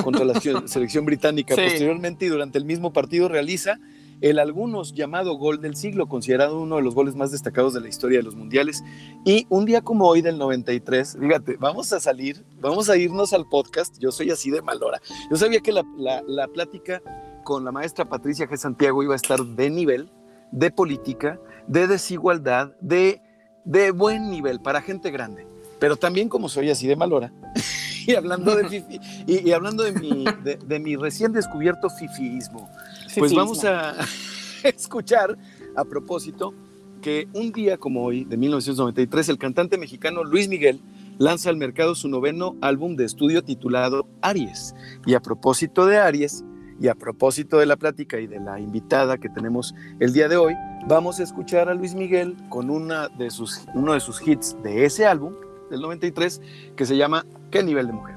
[0.05, 0.35] contra la
[0.67, 1.57] selección británica.
[1.57, 1.63] Sí.
[1.63, 3.81] Posteriormente y durante el mismo partido realiza
[4.23, 7.89] el algunos llamado gol del siglo, considerado uno de los goles más destacados de la
[7.89, 8.83] historia de los mundiales.
[9.25, 13.49] Y un día como hoy del 93, fíjate, vamos a salir, vamos a irnos al
[13.49, 15.01] podcast, yo soy así de mal hora.
[15.29, 17.03] Yo sabía que la, la, la plática
[17.43, 18.57] con la maestra Patricia G.
[18.57, 20.09] Santiago iba a estar de nivel,
[20.53, 23.21] de política, de desigualdad, de,
[23.65, 25.49] de buen nivel para gente grande.
[25.81, 27.33] Pero también como soy así de mal hora,
[28.07, 32.71] y hablando de fifi, y, y, hablando de mi, de, de mi recién descubierto fifiismo,
[33.19, 33.97] pues vamos a
[34.65, 35.37] escuchar
[35.77, 36.55] a propósito
[37.01, 40.81] que un día como hoy, de 1993, el cantante mexicano Luis Miguel
[41.19, 44.75] lanza al mercado su noveno álbum de estudio titulado Aries.
[45.05, 46.45] Y a propósito de Aries,
[46.81, 50.37] y a propósito de la plática y de la invitada que tenemos el día de
[50.37, 50.55] hoy,
[50.89, 54.85] vamos a escuchar a Luis Miguel con una de sus, uno de sus hits de
[54.85, 55.35] ese álbum,
[55.71, 56.41] del 93,
[56.75, 58.17] que se llama ¿Qué nivel de mujer?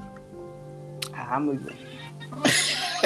[1.14, 1.85] Ah, muy bien.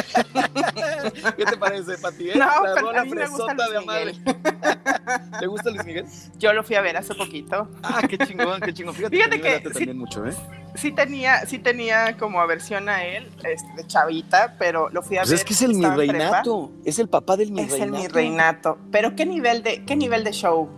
[1.37, 2.31] ¿Qué te parece, Pati?
[2.31, 2.35] Eh?
[2.37, 4.21] No, la pero a mí me gusta Luis.
[5.41, 6.07] ¿Te gusta Luis Miguel?
[6.39, 7.69] Yo lo fui a ver hace poquito.
[7.83, 8.95] Ah, qué chingón, qué chingón.
[8.95, 10.35] Fíjate, Fíjate que, que sí, mucho, ¿eh?
[10.75, 15.23] Sí tenía, sí tenía como aversión a él, este, de chavita, pero lo fui a
[15.23, 15.39] pues ver.
[15.39, 17.97] Es que es el mi reinato, es el papá del mi Es reinato.
[17.97, 18.79] el mi reinato.
[18.93, 20.69] Pero qué nivel de, qué nivel de show.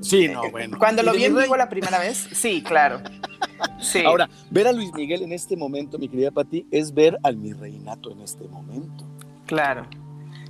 [0.00, 0.78] Sí, no, bueno.
[0.78, 3.00] Cuando lo vi en vivo la primera vez, sí, claro.
[3.80, 4.04] Sí.
[4.04, 7.52] Ahora, ver a Luis Miguel en este momento, mi querida Pati, es ver al mi
[7.52, 9.04] reinato en este momento.
[9.46, 9.86] Claro.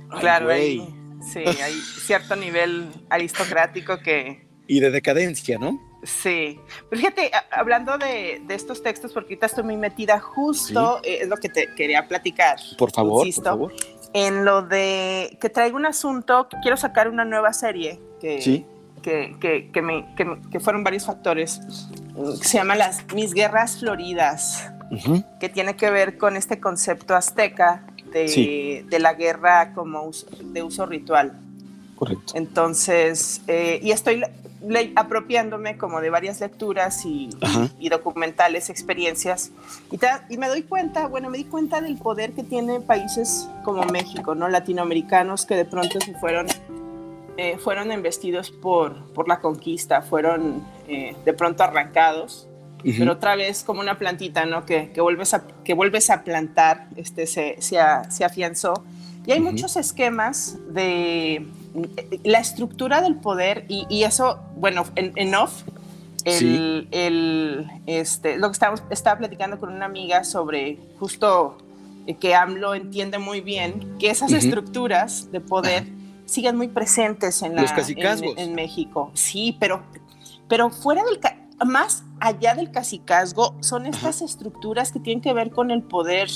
[0.09, 0.79] Ay, claro, hay,
[1.21, 4.45] sí, hay cierto nivel aristocrático que.
[4.67, 5.79] Y de decadencia, ¿no?
[6.03, 6.59] Sí.
[6.89, 11.09] Pero fíjate, hablando de, de estos textos, porque ahorita estoy muy metida justo, sí.
[11.09, 12.57] eh, es lo que te quería platicar.
[12.77, 13.73] Por favor, insisto, por favor.
[14.13, 18.65] En lo de que traigo un asunto, que quiero sacar una nueva serie que, ¿Sí?
[19.03, 21.61] Que, que, que, me, que, que fueron varios factores.
[22.41, 25.25] Se llama las Mis Guerras Floridas, uh -huh.
[25.39, 28.85] que tiene que ver con este concepto azteca de, sí.
[28.89, 31.39] de la guerra como uso, de uso ritual.
[31.95, 32.33] Correcto.
[32.35, 34.23] Entonces, eh, y estoy
[34.95, 37.29] apropiándome como de varias lecturas y,
[37.79, 39.51] y, y documentales, experiencias,
[39.91, 39.99] y,
[40.33, 44.35] y, me doy cuenta, bueno, me di cuenta del poder que tienen países como México,
[44.35, 44.47] ¿no?
[44.47, 46.47] Latinoamericanos que de pronto se fueron
[47.37, 52.47] eh, fueron embestidos por, por la conquista, fueron eh, de pronto arrancados,
[52.83, 54.65] pero otra vez como una plantita, ¿no?
[54.65, 57.79] Que, que, vuelves, a, que vuelves a plantar, este, se, se,
[58.09, 58.73] se afianzó.
[59.25, 61.47] Y hay muchos esquemas de
[62.25, 65.63] la estructura del poder y, y eso, bueno, en, en off,
[66.25, 71.57] el, el, este, lo que estaba, estaba platicando con una amiga sobre justo
[72.19, 75.85] que AMLO entiende muy bien que esas estructuras de poder
[76.33, 79.11] siguen muy presentes en, la, en, en, México.
[79.13, 79.83] Sí, pero,
[80.47, 81.19] pero fuera del
[81.65, 86.29] más allá del cacicazgo son estas estructuras que tienen que ver con el poder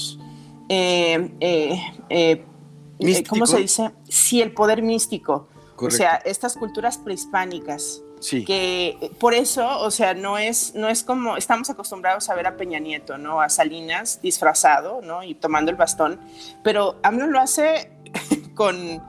[0.69, 3.91] eh, eh, eh, ¿cómo se dice?
[4.07, 5.47] Sí, el poder místico.
[5.77, 8.01] O sea, estas culturas prehispánicas.
[8.19, 8.43] Sí.
[8.43, 12.57] Que por eso, o sea, no es, no es como, estamos acostumbrados a ver a
[12.57, 13.41] Peña Nieto, ¿no?
[13.41, 15.21] A Salinas disfrazado, ¿no?
[15.21, 16.19] Y tomando el bastón,
[16.63, 17.91] pero AMLO lo hace
[18.55, 19.03] con,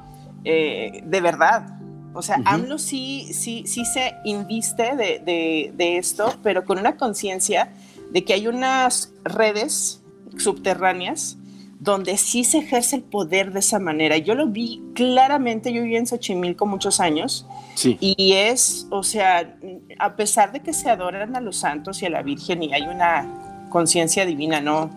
[0.48, 1.78] eh, de verdad.
[2.14, 6.96] O sea, AMLO sí, sí, sí se inviste de, de, de esto, pero con una
[6.96, 7.70] conciencia
[8.10, 10.02] de que hay unas redes
[10.36, 11.36] subterráneas
[11.80, 14.16] donde sí se ejerce el poder de esa manera.
[14.16, 17.96] Yo lo vi claramente, yo viví en Xochimilco muchos años, sí.
[18.00, 19.56] y es, o sea,
[19.98, 22.82] a pesar de que se adoran a los santos y a la Virgen y hay
[22.82, 24.90] una conciencia divina, ¿no?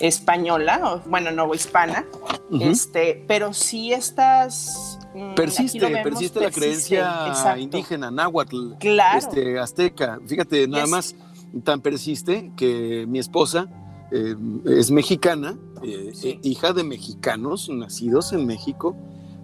[0.00, 2.04] Española, o, bueno, no hispana,
[2.50, 2.70] uh -huh.
[2.70, 4.98] este, pero sí estas...
[5.14, 7.60] Mm, persiste, vemos, persiste la creencia exacto.
[7.60, 9.18] indígena, náhuatl, claro.
[9.18, 10.18] este, azteca.
[10.26, 10.90] Fíjate, nada yes.
[10.90, 11.14] más
[11.62, 13.68] tan persiste que mi esposa
[14.10, 14.34] eh,
[14.66, 16.40] es mexicana, eh, sí.
[16.42, 18.96] hija de mexicanos nacidos en México,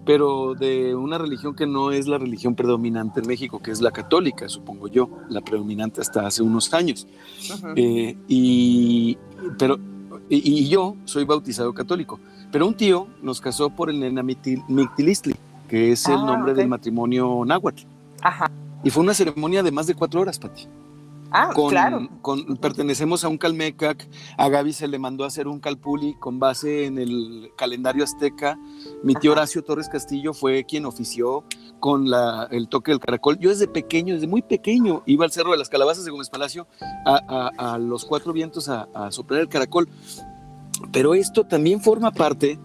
[0.05, 3.91] pero de una religión que no es la religión predominante en México, que es la
[3.91, 7.07] católica, supongo yo, la predominante hasta hace unos años.
[7.49, 7.73] Uh -huh.
[7.77, 9.17] eh, y,
[9.57, 9.79] pero,
[10.29, 12.19] y, y, yo soy bautizado católico,
[12.51, 15.35] pero un tío nos casó por el Nenamictilistli,
[15.67, 16.63] que es el ah, nombre okay.
[16.63, 17.83] del matrimonio náhuatl.
[18.21, 18.51] Ajá.
[18.83, 20.67] Y fue una ceremonia de más de cuatro horas, Pati.
[21.31, 22.09] Ah, con, claro.
[22.21, 24.05] Con, pertenecemos a un Calmecac,
[24.37, 28.59] a Gaby se le mandó a hacer un Calpuli con base en el calendario azteca.
[29.01, 29.41] Mi tío Ajá.
[29.41, 31.45] Horacio Torres Castillo fue quien ofició
[31.81, 33.37] con la, el toque del caracol.
[33.39, 36.65] Yo desde pequeño, desde muy pequeño, iba al Cerro de las Calabazas de Gómez Palacio
[37.05, 39.89] a, a, a los cuatro vientos a, a soplar el caracol.
[40.93, 42.57] Pero esto también forma parte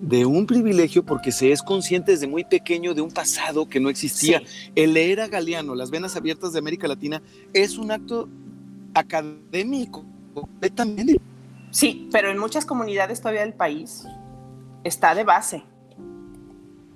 [0.00, 3.88] de un privilegio porque se es consciente desde muy pequeño de un pasado que no
[3.88, 4.40] existía.
[4.40, 4.72] Sí.
[4.74, 8.28] El leer a Galeano, Las Venas Abiertas de América Latina, es un acto
[8.94, 10.04] académico
[10.34, 11.20] completamente.
[11.70, 14.04] Sí, pero en muchas comunidades todavía del país
[14.82, 15.62] está de base.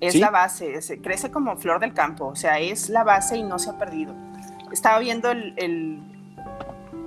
[0.00, 0.18] Es ¿Sí?
[0.18, 3.58] la base, es, crece como flor del campo, o sea, es la base y no
[3.58, 4.14] se ha perdido.
[4.70, 6.00] Estaba viendo el, el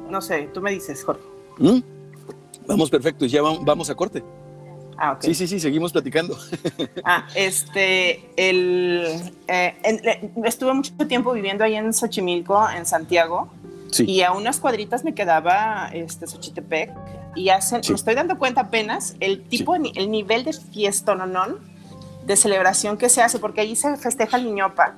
[0.10, 1.22] no sé, tú me dices, Jorge.
[1.60, 1.80] ¿Mm?
[2.68, 4.24] Vamos, perfecto, ya vamos a corte.
[4.98, 5.34] Ah, okay.
[5.34, 6.38] Sí, sí, sí, seguimos platicando.
[7.06, 9.06] Ah, este, el,
[9.48, 13.50] eh, en, estuve mucho tiempo viviendo ahí en Xochimilco, en Santiago,
[13.92, 14.04] sí.
[14.06, 16.92] y a unas cuadritas me quedaba este, Xochitepec,
[17.36, 17.92] y hacen, sí.
[17.92, 19.92] me estoy dando cuenta apenas el tipo, sí.
[19.96, 20.54] el nivel de
[21.16, 21.46] no,
[22.30, 24.96] de celebración que se hace, porque allí se festeja el niñopa.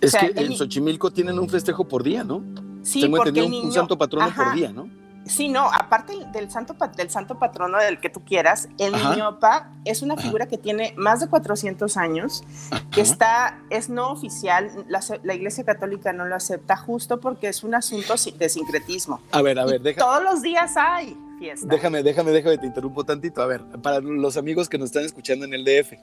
[0.00, 2.42] Es o sea, que en Xochimilco tienen un festejo por día, ¿no?
[2.82, 4.88] Sí, Tengo porque entendido niño, un santo patrono ajá, por día, ¿no?
[5.24, 9.10] Sí, no, aparte del santo, del santo patrono del que tú quieras, el Ajá.
[9.10, 10.50] niñopa es una figura Ajá.
[10.50, 12.42] que tiene más de 400 años,
[12.90, 17.62] que está, es no oficial, la, la, Iglesia Católica no lo acepta justo porque es
[17.62, 19.20] un asunto de sincretismo.
[19.30, 20.04] A ver, a ver, déjame.
[20.04, 21.66] Todos los días hay fiesta.
[21.68, 23.42] Déjame, déjame, déjame, te interrumpo tantito.
[23.42, 25.94] A ver, para los amigos que nos están escuchando en el DF,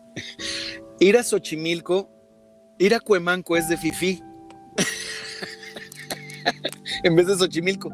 [1.00, 2.10] ir a Xochimilco,
[2.78, 4.22] ir a Cuemanco es de Fifi.
[7.04, 7.90] en vez de Xochimilco.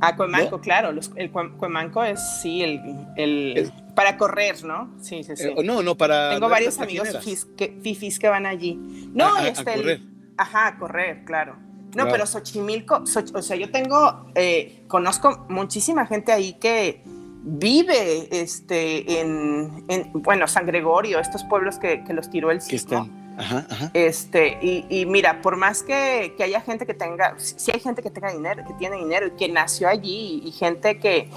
[0.00, 0.60] Ah, Cuemanco, ¿no?
[0.60, 0.92] claro.
[0.92, 2.80] Los, el Cuemanco es, sí, el,
[3.16, 4.94] el es, para correr, ¿no?
[5.00, 5.48] Sí, sí, sí.
[5.48, 6.34] Eh, no, no, para...
[6.34, 8.74] Tengo varios amigos fifis que, fifis que, van allí.
[9.12, 9.70] No, a, este...
[9.70, 10.00] A correr.
[10.00, 11.63] El, ajá, a correr, claro.
[11.94, 12.10] No, claro.
[12.12, 17.02] pero Xochimilco, Xoch, o sea, yo tengo, eh, conozco muchísima gente ahí que
[17.44, 23.08] vive este, en, en, bueno, San Gregorio, estos pueblos que, que los tiró el sismo.
[23.36, 23.90] Ajá, ajá.
[23.94, 28.02] Este, y, y, mira, por más que, que, haya gente que tenga, si hay gente
[28.02, 31.28] que tenga dinero, que tiene dinero y que nació allí, y gente que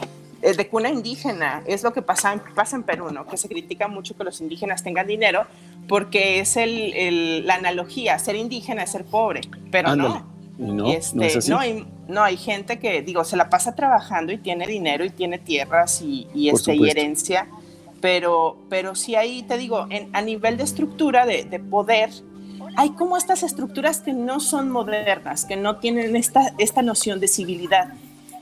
[0.41, 3.25] es de cuna indígena, es lo que pasa, pasa en Perú, ¿no?
[3.25, 5.45] Que se critica mucho que los indígenas tengan dinero
[5.87, 9.41] porque es el, el, la analogía, ser indígena es ser pobre,
[9.71, 10.09] pero Ándale.
[10.09, 10.36] no.
[10.57, 11.51] No, este, no, es así.
[11.51, 15.09] no, hay, no, hay gente que, digo, se la pasa trabajando y tiene dinero y
[15.09, 17.47] tiene tierras y, y, este, y herencia
[18.01, 22.09] pero, pero sí ahí te digo, en, a nivel de estructura, de, de, poder,
[22.75, 27.27] hay como estas estructuras que no son modernas, que no tienen esta, esta noción de
[27.27, 27.93] civilidad,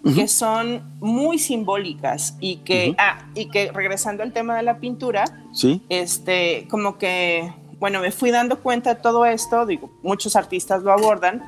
[0.03, 0.15] uh -huh.
[0.15, 2.95] que son muy simbólicas y que, uh -huh.
[2.97, 5.81] ah, y que regresando al tema de la pintura, ¿Sí?
[5.89, 10.91] este, como que bueno, me fui dando cuenta de todo esto, digo, muchos artistas lo
[10.93, 11.43] abordan,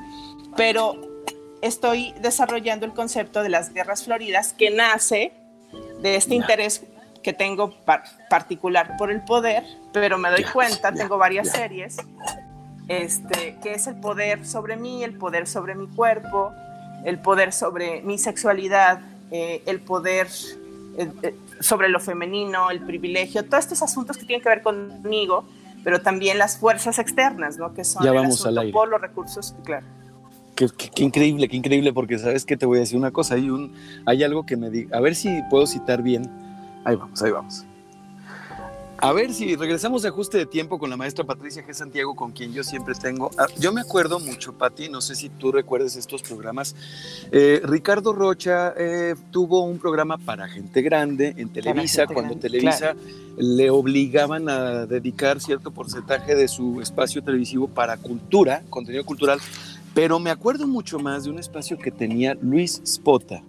[0.56, 0.94] pero
[1.62, 5.32] estoy desarrollando el concepto de las guerras floridas que nace
[6.00, 6.84] de este interés
[7.22, 7.74] que tengo
[8.30, 11.96] particular por el poder, pero me doy cuenta, tengo varias series,
[12.86, 16.52] este, que es el poder sobre mí, el poder sobre mi cuerpo,
[17.04, 20.28] el poder sobre mi sexualidad, eh, el poder
[20.96, 25.44] eh, eh, sobre lo femenino, el privilegio, todos estos asuntos que tienen que ver conmigo,
[25.84, 27.74] pero también las fuerzas externas, ¿no?
[27.74, 28.72] Que son ya vamos al aire.
[28.72, 29.86] por los recursos, claro.
[30.58, 33.72] Qué, increíble, qué increíble, porque sabes que te voy a decir una cosa, hay, un,
[34.04, 36.28] hay algo que me diga, a ver si puedo citar bien,
[36.84, 37.64] ahí vamos, ahí vamos.
[39.00, 41.72] A ver si regresamos de ajuste de tiempo con la maestra Patricia G.
[41.72, 43.30] Santiago, con quien yo siempre tengo.
[43.38, 46.74] Ah, yo me acuerdo mucho, Pati, no sé si tú recuerdes estos programas.
[47.30, 52.96] Eh, Ricardo Rocha eh, tuvo un programa para gente grande en Televisa, cuando Televisa
[53.36, 59.38] le obligaban a dedicar cierto porcentaje de su espacio televisivo para cultura, contenido cultural.
[59.98, 63.42] Pero me acuerdo mucho más de un espacio que tenía Luis Spota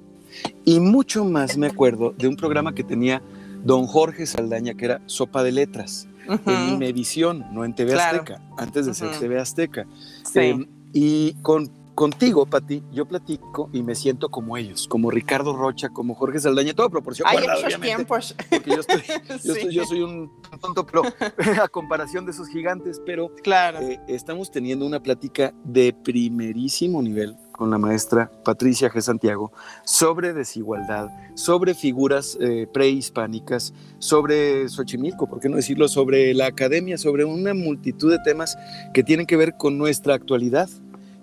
[0.65, 3.21] y mucho más me acuerdo de un programa que tenía
[3.63, 6.07] don Jorge Saldaña, que era Sopa de Letras,
[6.47, 9.85] en Imevisión, no en TV Azteca, antes de ser TV Azteca.
[10.33, 11.69] Em, y con,
[11.99, 16.73] contigo, Pati, yo platico y me siento como ellos, como Ricardo Rocha, como Jorge Saldaña,
[16.73, 18.35] toda proporción Hay esos tiempos.
[18.49, 20.31] Porque yo, estoy, yo, soy un
[20.61, 21.03] tonto, pero
[21.61, 23.79] a comparación de esos gigantes, pero claro.
[23.79, 29.01] Eh, estamos teniendo una plática de primerísimo nivel con la maestra Patricia G.
[29.01, 29.51] Santiago
[29.83, 35.89] sobre desigualdad, sobre figuras eh, prehispánicas, sobre Xochimilco, ¿por qué no decirlo?
[35.89, 38.57] Sobre la academia, sobre una multitud de temas
[38.93, 40.69] que tienen que ver con nuestra actualidad.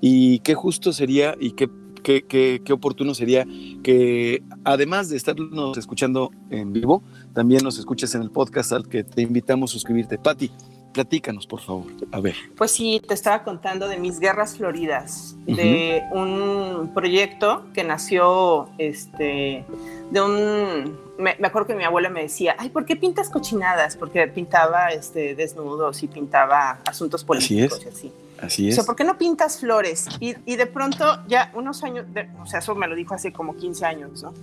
[0.00, 1.68] Y qué justo sería y qué,
[2.02, 3.46] qué, qué, qué oportuno sería
[3.82, 9.04] que además de estarnos escuchando en vivo, también nos escuches en el podcast al que
[9.04, 10.18] te invitamos a suscribirte.
[10.18, 10.50] Pati,
[10.96, 11.84] Platícanos, por favor.
[12.10, 12.34] A ver.
[12.56, 19.66] Pues sí, te estaba contando de mis guerras floridas, de un proyecto que nació, este,
[20.10, 23.96] de un, me, acuerdo que mi abuela me decía, ay, ¿por qué pintas cochinadas?
[23.96, 27.94] Porque pintaba, este, desnudos y pintaba asuntos políticos así es.
[27.94, 28.12] así.
[28.38, 28.74] Así es.
[28.74, 30.06] O sea, ¿por qué no pintas flores?
[30.20, 32.04] Y, y de pronto, ya unos años,
[32.42, 34.34] o sea, eso me lo dijo hace como 15 años, ¿no?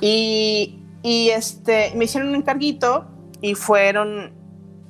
[0.00, 3.06] Y, y este, me hicieron un encarguito
[3.40, 4.32] y fueron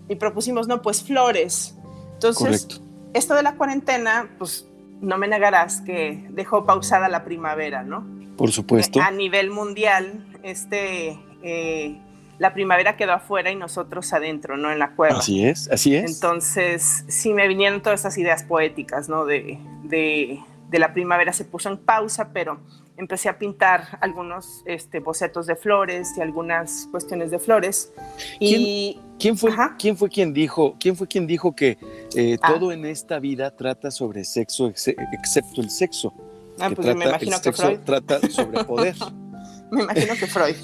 [0.08, 1.74] y propusimos, no, pues flores.
[2.14, 2.68] Entonces,
[3.12, 4.66] esto de la cuarentena, pues
[5.00, 8.06] no me negarás que dejó pausada la primavera, ¿no?
[8.36, 9.00] Por supuesto.
[9.00, 11.98] A nivel mundial, este, eh,
[12.38, 14.70] la primavera quedó afuera y nosotros adentro, ¿no?
[14.70, 15.18] En la cueva.
[15.18, 16.14] Así es, así es.
[16.14, 19.24] Entonces, sí me vinieron todas esas ideas poéticas, ¿no?
[19.24, 20.38] De, de,
[20.68, 22.60] de la primavera se puso en pausa, pero
[22.96, 27.92] empecé a pintar algunos este, bocetos de flores y algunas cuestiones de flores.
[28.38, 31.78] Y, ¿Quién, fue, ¿quién fue quien dijo, quién fue quien dijo que
[32.14, 32.52] eh, ah.
[32.52, 36.14] todo en esta vida trata sobre sexo excepto el sexo?
[36.58, 37.80] Ah, pues me imagino que Freud.
[37.84, 38.94] trata sobre poder.
[39.70, 40.54] Me imagino que Freud.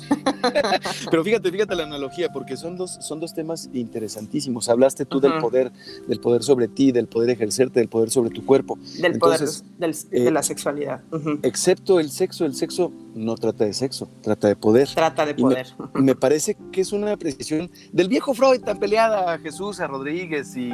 [1.11, 4.69] Pero fíjate, fíjate la analogía, porque son dos, son dos temas interesantísimos.
[4.69, 5.73] Hablaste tú del poder,
[6.07, 8.79] del poder sobre ti, del poder ejercerte, del poder sobre tu cuerpo.
[9.01, 11.01] Del poder de eh, la sexualidad.
[11.43, 14.89] Excepto el sexo, el sexo no trata de sexo, trata de poder.
[14.89, 15.67] Trata de poder.
[15.95, 20.57] Me, parece que es una apreciación del viejo Freud tan peleada a Jesús, a Rodríguez
[20.57, 20.71] y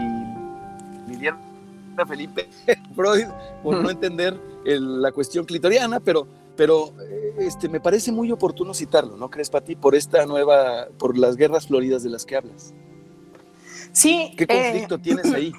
[1.97, 2.49] a Felipe
[2.95, 3.27] Freud
[3.63, 6.27] por no entender la cuestión clitoriana, pero
[6.59, 9.77] pero eh, este, me parece muy oportuno citarlo, ¿no crees, Pati?
[9.77, 12.75] Por esta nueva, por las guerras floridas de las que hablas.
[13.93, 14.35] Sí.
[14.37, 15.53] ¿Qué conflicto eh, tienes ahí?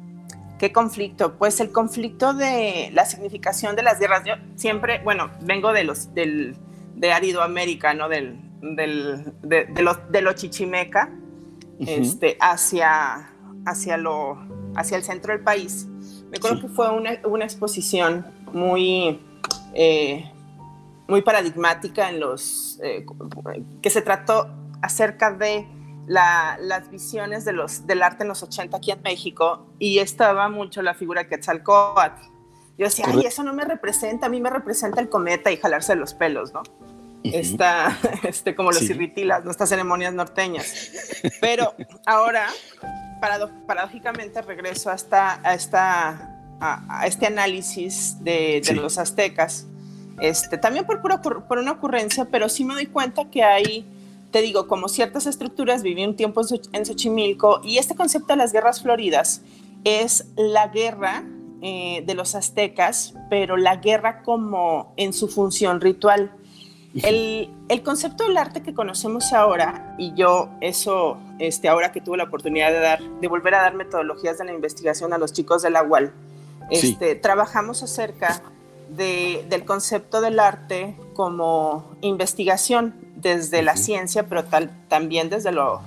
[0.60, 1.36] ¿Qué conflicto?
[1.36, 4.22] Pues el conflicto de la significación de las guerras.
[4.24, 6.56] Yo siempre, bueno, vengo de los, del,
[6.94, 8.08] de Aridoamérica, ¿no?
[8.08, 11.10] Del, del, de, de, lo, de lo chichimeca,
[11.80, 13.32] este, hacia,
[13.66, 14.38] hacia, lo,
[14.76, 15.88] hacia el centro del país.
[16.30, 19.20] Me acuerdo que fue una, una exposición muy,
[19.74, 20.30] eh,
[21.08, 23.04] muy paradigmática en los eh,
[23.82, 24.48] que se trató
[24.82, 25.66] acerca de
[26.06, 30.82] las visiones de los, del arte en los 80 aquí en México y estaba mucho
[30.82, 32.22] la figura de Quetzalcóatl.
[32.78, 35.96] Yo decía, ay, eso no me representa, a mí me representa el cometa y jalarse
[35.96, 36.62] los pelos, ¿no?
[37.24, 40.92] Está, este, como los irritilas, nuestras ceremonias norteñas.
[41.40, 42.46] Pero ahora,
[43.66, 49.66] paradójicamente, regreso hasta, a, esta, a, este análisis de, de los aztecas
[50.20, 53.84] este, también por, por, una ocurrencia, pero sí me doy cuenta que hay,
[54.30, 56.42] te digo, como ciertas estructuras, viví un tiempo
[56.72, 59.42] en Xochimilco y este concepto de las guerras floridas
[59.84, 61.24] es la guerra
[61.62, 66.32] eh, de los aztecas, pero la guerra como en su función ritual.
[67.02, 72.16] El, el, concepto del arte que conocemos ahora, y yo eso, este, ahora que tuve
[72.16, 75.60] la oportunidad de, dar, de volver a dar metodologías de la investigación a los chicos
[75.60, 76.14] de la UAL,
[76.70, 78.42] este, trabajamos acerca
[78.88, 85.80] de, del concepto del arte como investigación desde la ciencia, pero tal, también desde lo,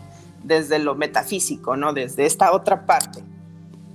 [0.44, 1.94] desde lo metafísico, ¿no?
[1.94, 3.24] Desde esta otra parte.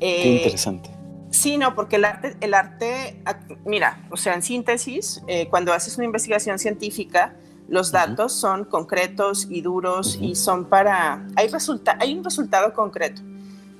[0.00, 0.90] Qué eh, interesante.
[1.30, 3.20] Sí, no, porque el arte, el arte
[3.64, 7.34] mira, o sea, en síntesis, eh, cuando haces una investigación científica,
[7.68, 13.22] los datos son concretos y duros y son para, hay, resulta, hay un resultado concreto,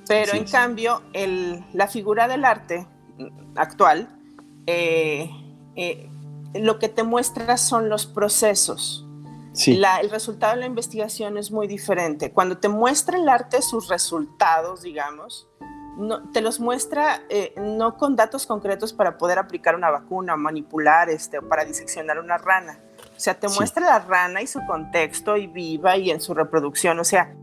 [0.07, 2.87] pero en cambio el, la figura del arte
[3.55, 4.09] actual,
[4.67, 5.29] eh,
[5.75, 6.09] eh,
[6.53, 9.01] lo que te muestra son los procesos.
[9.53, 9.81] Sí.
[10.01, 12.33] el resultado de la investigación es muy diferente.
[12.33, 15.47] Cuando te muestra el arte sus resultados, digamos,
[15.97, 21.09] no, te los muestra eh, no con datos concretos para poder aplicar una vacuna, manipular
[21.09, 22.81] este, o para diseccionar una rana.
[23.15, 26.99] O sea, te muestra la rana y su contexto y viva y en su reproducción.
[26.99, 27.33] O sea,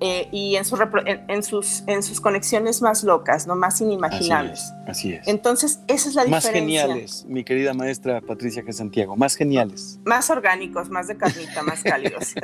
[0.00, 0.76] eh, y en, su
[1.06, 3.56] en, sus, en sus conexiones más locas, ¿no?
[3.56, 4.70] más inimaginables.
[4.86, 5.26] Así es.
[5.26, 6.82] Entonces, esa es la más diferencia.
[6.82, 8.72] Más geniales, mi querida maestra Patricia G.
[8.72, 9.98] Santiago, más geniales.
[10.04, 12.34] Más orgánicos, más de carnita, más cálidos.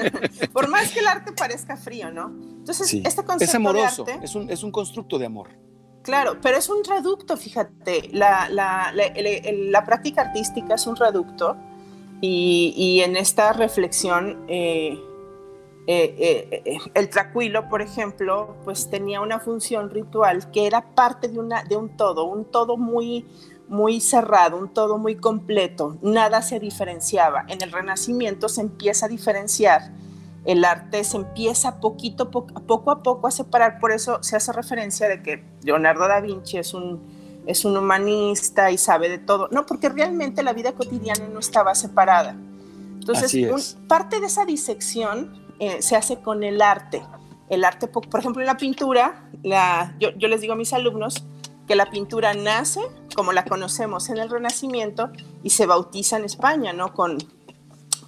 [0.54, 2.28] Por más que el arte parezca frío, ¿no?
[2.28, 5.50] Entonces, este concepto es amoroso, de arte, es, un, es un constructo de amor.
[6.00, 8.08] Claro, pero es un reducto, fíjate.
[8.12, 11.58] La, la, la, la práctica artística es un reducto
[12.22, 14.46] y, y en esta reflexión...
[14.48, 14.98] Eh,
[15.84, 21.26] eh, eh, eh, el tracuilo, por ejemplo, pues tenía una función ritual que era parte
[21.26, 23.26] de, una, de un todo, un todo muy,
[23.66, 27.44] muy cerrado, un todo muy completo, nada se diferenciaba.
[27.48, 29.92] En el Renacimiento se empieza a diferenciar,
[30.44, 35.08] el arte se empieza poquito, poco a poco a separar, por eso se hace referencia
[35.08, 37.02] de que Leonardo da Vinci es un,
[37.44, 41.74] es un humanista y sabe de todo, no, porque realmente la vida cotidiana no estaba
[41.74, 42.36] separada.
[43.00, 47.04] Entonces, parte de esa disección eh, se hace con el arte.
[47.48, 51.24] El arte, por ejemplo, en la pintura, la, yo, les digo a mis alumnos
[51.68, 52.80] que la pintura nace
[53.14, 55.12] como la conocemos en el Renacimiento
[55.44, 56.92] y se bautiza en España, ¿no?
[56.92, 57.16] Con,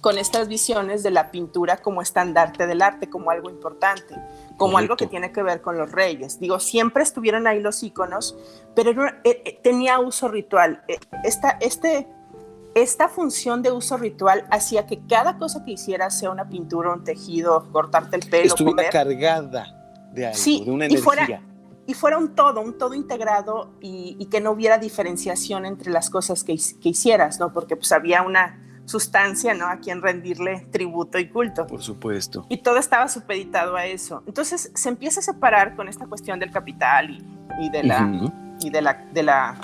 [0.01, 4.15] con estas visiones de la pintura como estandarte del arte, como algo importante,
[4.57, 6.41] como algo que tiene que ver con los reyes.
[6.41, 8.35] Digo, siempre estuvieron ahí los iconos,
[8.75, 10.83] pero eh, eh, tenía uso ritual.
[11.23, 12.05] Esta, este
[12.75, 17.05] esta función de uso ritual hacía que cada cosa que hicieras, sea una pintura, un
[17.05, 20.99] tejido, cortarte el pelo, estuviera cargada de algo, de una energía.
[20.99, 21.41] Y fuera,
[21.87, 26.43] y fuera un todo, un todo integrado y, que no hubiera diferenciación entre las cosas
[26.43, 27.53] que, que, hicieras, ¿no?
[27.53, 29.67] Porque pues había una sustancia, ¿no?
[29.67, 31.65] A quien rendirle tributo y culto.
[31.67, 32.45] Por supuesto.
[32.49, 34.21] Y todo estaba supeditado a eso.
[34.27, 37.09] Entonces se empieza a separar con esta cuestión del capital
[37.59, 38.31] y, de la...
[38.61, 39.59] Y de la, de la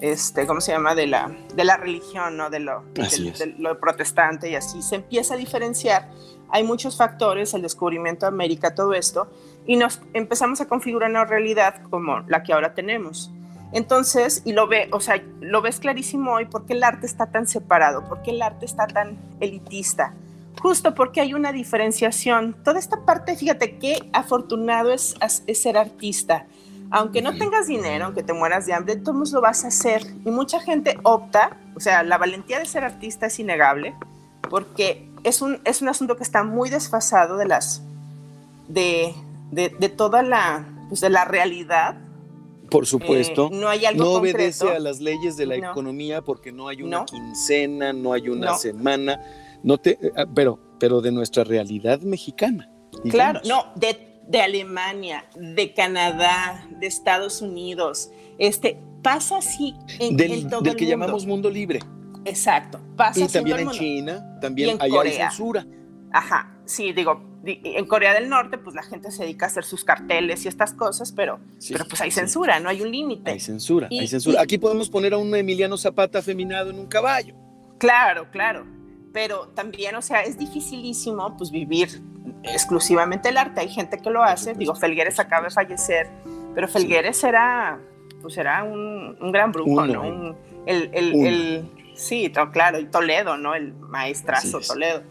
[0.00, 0.94] este, ¿cómo se llama?
[0.94, 2.50] De la, de la religión, ¿no?
[2.50, 4.82] De lo, de, lo protestante y así.
[4.82, 6.08] Se empieza a diferenciar.
[6.50, 9.28] Hay muchos factores, el descubrimiento de América, todo esto,
[9.66, 13.30] y nos empezamos a configurar una realidad como la que ahora tenemos.
[13.72, 17.48] Entonces, y lo ve, o sea, lo ves clarísimo hoy porque el arte está tan
[17.48, 20.14] separado, porque el arte está tan elitista,
[20.62, 22.54] justo porque hay una diferenciación.
[22.62, 25.16] Toda esta parte, fíjate qué afortunado es,
[25.46, 26.46] es ser artista
[26.90, 30.06] aunque no tengas dinero, aunque te mueras de hambre, todos lo vas a hacer.
[30.24, 33.94] Y mucha gente opta, o sea, la valentía de ser artista es innegable,
[34.48, 37.82] porque es un, es un asunto que está muy desfasado de las,
[38.68, 39.14] de,
[39.50, 41.96] de, toda la, pues de la realidad.
[42.70, 43.48] Por supuesto.
[43.52, 46.82] Eh, no hay algo No obedece a las leyes de la economía porque no hay
[46.82, 49.20] una quincena, no hay una semana,
[49.62, 52.70] no te, eh, pero, pero de nuestra realidad mexicana.
[53.10, 58.10] Claro, no, de de Alemania, de Canadá, de Estados Unidos.
[58.38, 61.80] Este, pasa así en, del, todo del que llamamos mundo libre.
[62.24, 65.64] Exacto, pasa Y también en, China, también hay censura.
[66.12, 69.84] Ajá, sí, digo, en Corea del Norte, pues la gente se dedica a hacer sus
[69.84, 73.30] carteles y estas cosas, pero, pero pues hay censura, no hay un límite.
[73.30, 74.40] Hay censura, hay censura.
[74.42, 77.34] Aquí podemos poner a un Emiliano Zapata afeminado en un caballo.
[77.78, 78.66] Claro, claro,
[79.16, 82.02] pero también, o sea, es dificilísimo pues vivir
[82.42, 83.62] exclusivamente el arte.
[83.62, 84.52] Hay gente que lo hace.
[84.52, 86.10] Digo, Felgueres acaba de fallecer,
[86.54, 87.80] pero Felgueres era,
[88.20, 90.36] pues era un, gran brujo, ¿no?
[90.66, 93.54] el, el, sí, claro, y Toledo, ¿no?
[93.54, 95.02] El maestrazo Toledo.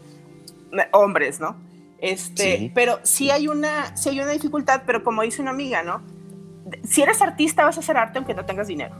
[0.92, 1.56] Hombres, ¿no?
[1.98, 6.00] Este, pero sí hay una, sí hay una dificultad, pero como dice una amiga, ¿no?
[6.84, 8.94] Si eres artista vas a hacer arte aunque no tengas dinero.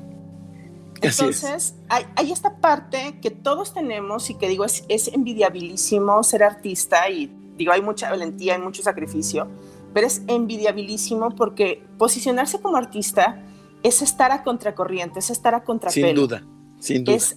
[1.03, 6.43] Entonces, hay, hay, esta parte que todos tenemos y que digo, es, es envidiabilísimo ser
[6.43, 9.49] artista y digo, hay mucha valentía, hay mucho sacrificio,
[9.93, 13.43] pero es envidiabilísimo porque posicionarse como artista
[13.83, 16.07] es estar a contracorriente, es estar a contrapelo.
[16.07, 16.43] Sin duda,
[16.81, 17.17] sin duda.
[17.17, 17.37] Es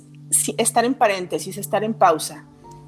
[0.57, 2.45] estar en paréntesis, estar en pausa.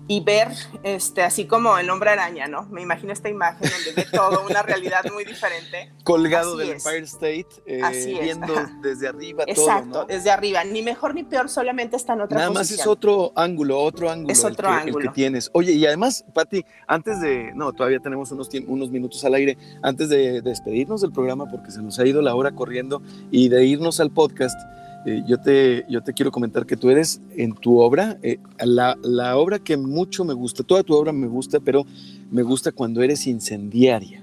[0.08, 0.50] Y ver,
[0.84, 2.64] este, así como el hombre araña, ¿no?
[2.66, 5.92] Me imagino esta imagen donde ve todo una realidad muy diferente.
[6.04, 11.24] Colgado del Empire State, eh, viendo desde arriba Exacto, todo, desde arriba, ni mejor ni
[11.24, 14.34] peor, solamente está en otra Nada más es otro ángulo, otro ángulo.
[14.34, 15.10] Es otro que, ángulo.
[15.10, 15.50] que tienes.
[15.54, 20.10] Oye, y además, Pati, antes de, no, todavía tenemos unos, unos minutos al aire, antes
[20.10, 24.00] de despedirnos del programa, porque se nos ha ido la hora corriendo, y de irnos
[24.00, 24.60] al podcast,
[25.06, 28.98] eh, yo, te, yo te quiero comentar que tú eres en tu obra, eh, la,
[29.04, 31.86] la, obra que mucho me gusta, toda tu obra me gusta, pero
[32.30, 34.22] me gusta cuando eres incendiaria.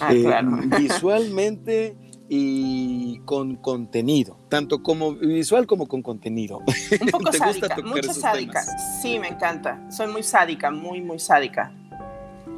[0.00, 0.50] Ah, Eh, claro.
[0.78, 1.96] Visualmente
[2.28, 6.60] y con contenido, tanto como visual como con contenido.
[7.00, 8.60] Un poco ¿Te gusta sádica, tocar mucho sádica.
[8.64, 9.02] temas?
[9.02, 9.90] Sí, me encanta.
[9.90, 11.72] Soy muy sádica, muy, muy sádica.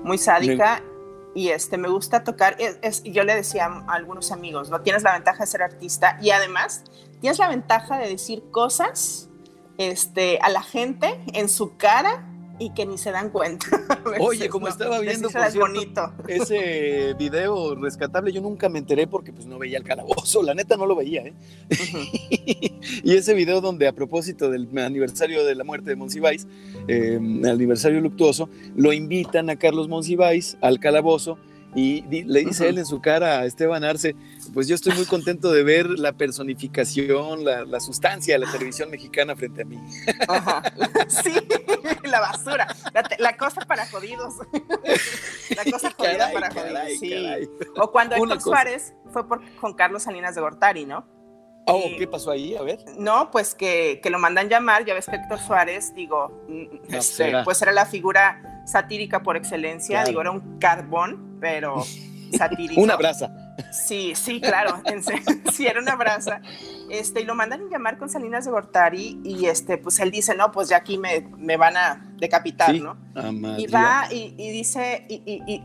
[0.04, 0.80] Muy sádica.
[1.34, 2.54] Y este, me gusta tocar.
[2.60, 4.80] Es, es- yo le decía a algunos amigos, ¿no?
[4.82, 6.84] Tienes la ventaja de ser artista y además
[7.24, 9.30] tienes la ventaja de decir cosas
[9.78, 13.66] este, a la gente en su cara y que ni se dan cuenta.
[14.20, 16.12] Oye, como estaba viendo, por decírselas cierto, bonito.
[16.28, 20.76] Ese video rescatable yo nunca me enteré porque pues no veía el calabozo, la neta
[20.76, 21.34] no lo veía, ¿eh?
[23.02, 26.46] y ese video donde a propósito del aniversario de la muerte de Monsiváis,
[26.88, 31.38] eh, el aniversario luctuoso, lo invitan a Carlos Monsiváis al calabozo
[31.74, 34.14] y di- le dice él en su cara a Esteban Arce,
[34.52, 38.90] pues yo estoy muy contento de ver la personificación, la, la sustancia de la televisión
[38.90, 39.78] mexicana frente a mí.
[40.28, 40.62] Ajá.
[41.08, 41.32] Sí,
[42.04, 42.66] la basura,
[43.18, 44.34] la, cosa para jodidos.
[45.56, 47.00] La cosa jodida Caray, para caray, jodidos.
[47.00, 47.10] Sí.
[47.10, 47.48] caray.
[47.76, 48.44] O cuando Una Héctor cosa.
[48.44, 51.06] Suárez fue por, con Carlos Salinas de Gortari, ¿no?
[51.66, 52.54] Oh, ¿qué pasó ahí?
[52.56, 52.84] A ver.
[52.98, 57.10] No, pues que, que lo mandan llamar, ya ves que Héctor Suárez, digo, mm, pues
[57.10, 57.44] este, era.
[57.44, 60.08] pues era la figura satírica por excelencia, Claro.
[60.08, 61.82] digo, era un carbón, pero
[62.36, 62.80] satírico.
[62.80, 63.30] Una brasa.
[63.72, 64.82] Sí, sí, claro,
[65.52, 66.40] sí, era una brasa.
[66.90, 70.34] Este, y lo mandan a llamar con Salinas de Gortari y este, pues él dice,
[70.34, 72.80] no, pues ya aquí me, me van a decapitar, Sí.
[72.80, 72.96] ¿no?
[73.14, 75.62] Ah, Y va y, y dice, y, y- y-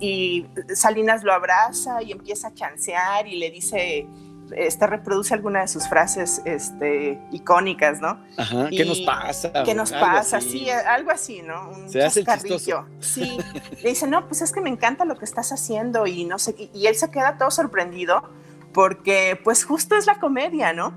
[0.70, 4.08] y Salinas lo abraza y empieza a chancear y le dice,
[4.56, 8.24] este, reproduce alguna de sus frases este, icónicas, ¿no?
[8.38, 9.52] Ajá, y- ¿qué nos pasa?
[9.64, 10.38] ¿Qué nos Algo pasa?
[10.38, 10.50] así.
[10.50, 11.70] Sí, algo así, ¿no?
[11.70, 12.86] Un Se hace el chascarrillo.
[13.00, 13.38] Sí,
[13.84, 16.56] le dice, no, pues es que me encanta lo que estás haciendo y no sé,
[16.58, 18.24] y, y él se queda todo sorprendido
[18.74, 20.94] porque pues justo es la comedia, ¿no?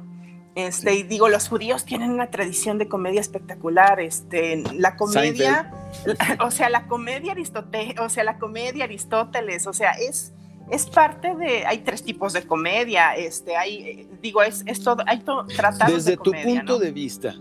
[0.54, 5.72] Este, y digo, los judíos tienen una tradición de comedia espectacular, este, la comedia,
[6.40, 10.34] o sea, la comedia Aristóteles, o sea, la comedia Aristóteles, o sea, es,
[10.70, 15.02] es parte de, hay tres tipos de comedia, este, hay, eh, digo, es, es todo,
[15.06, 16.78] hay todo, tratados Desde de tu punto ¿no?
[16.78, 17.34] de vista,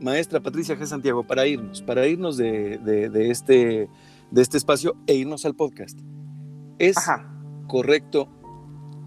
[0.00, 0.84] maestra Patricia G.
[0.86, 3.88] Santiago, para irnos, para irnos de, de- de este,
[4.30, 5.98] de este espacio e irnos al podcast,
[6.78, 7.30] ¿es Ajá.
[7.66, 8.28] correcto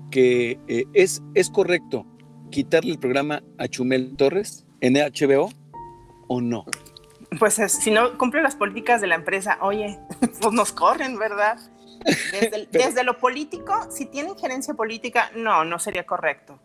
[0.10, 2.06] que eh, es, es correcto
[2.50, 5.50] quitarle el programa a Chumel Torres en HBO
[6.28, 6.66] o no?
[7.40, 10.00] Pues es- si no cumple las políticas de la empresa, oye,
[10.42, 11.58] pues nos corren, ¿verdad?
[12.72, 16.60] Desde, lo político, si tiene injerencia política, no, no sería correcto.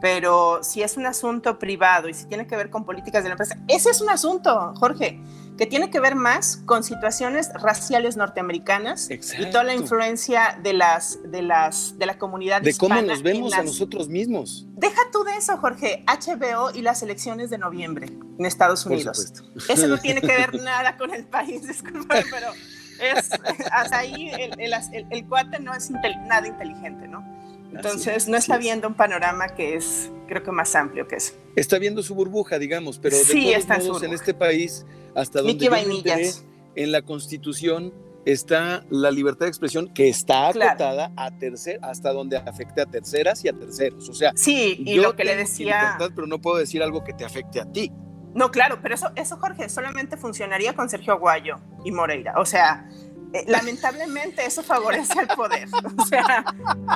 [0.00, 3.32] Pero si es un asunto privado y si tiene que ver con políticas de la
[3.32, 5.20] empresa, ese es un asunto, Jorge,
[5.58, 9.18] que tiene que ver más con situaciones raciales norteamericanas y
[9.50, 9.72] toda la Exacto.
[9.72, 14.66] influencia de las de las de la comunidad De cómo nos vemos a nosotros mismos.
[14.74, 16.04] Deja tú de eso, Jorge.
[16.06, 18.06] HBO y las elecciones de noviembre
[18.38, 19.16] en Estados Por Unidos.
[19.16, 19.72] supuesto.
[19.72, 22.52] Eso no tiene que ver nada con el país, disculpa, pero
[23.00, 23.30] es
[23.72, 27.24] hasta ahí el, el- el- el cuate no es nada inteligente, ¿no?
[27.72, 31.34] Entonces es, no está viendo un panorama que es, creo que más amplio que eso.
[31.54, 35.42] Está viendo su burbuja, digamos, pero de Sí, todos está en modos este país, hasta
[35.42, 36.30] donde yo enteré,
[36.76, 37.92] en la Constitución
[38.24, 40.70] está la libertad de expresión que está Claro.
[40.72, 44.08] acotada a tercer, hasta donde afecte a terceras y a terceros.
[44.08, 45.80] O sea, Sí, y yo lo que le decía.
[45.82, 47.92] libertad, pero no puedo decir algo que te afecte a ti.
[48.34, 52.34] No, claro, pero eso, eso, Jorge, solamente funcionaría con Sergio Aguayo y Moreira.
[52.36, 52.88] O sea,
[53.32, 55.68] eh, lamentablemente eso favorece al poder.
[55.98, 56.44] O sea,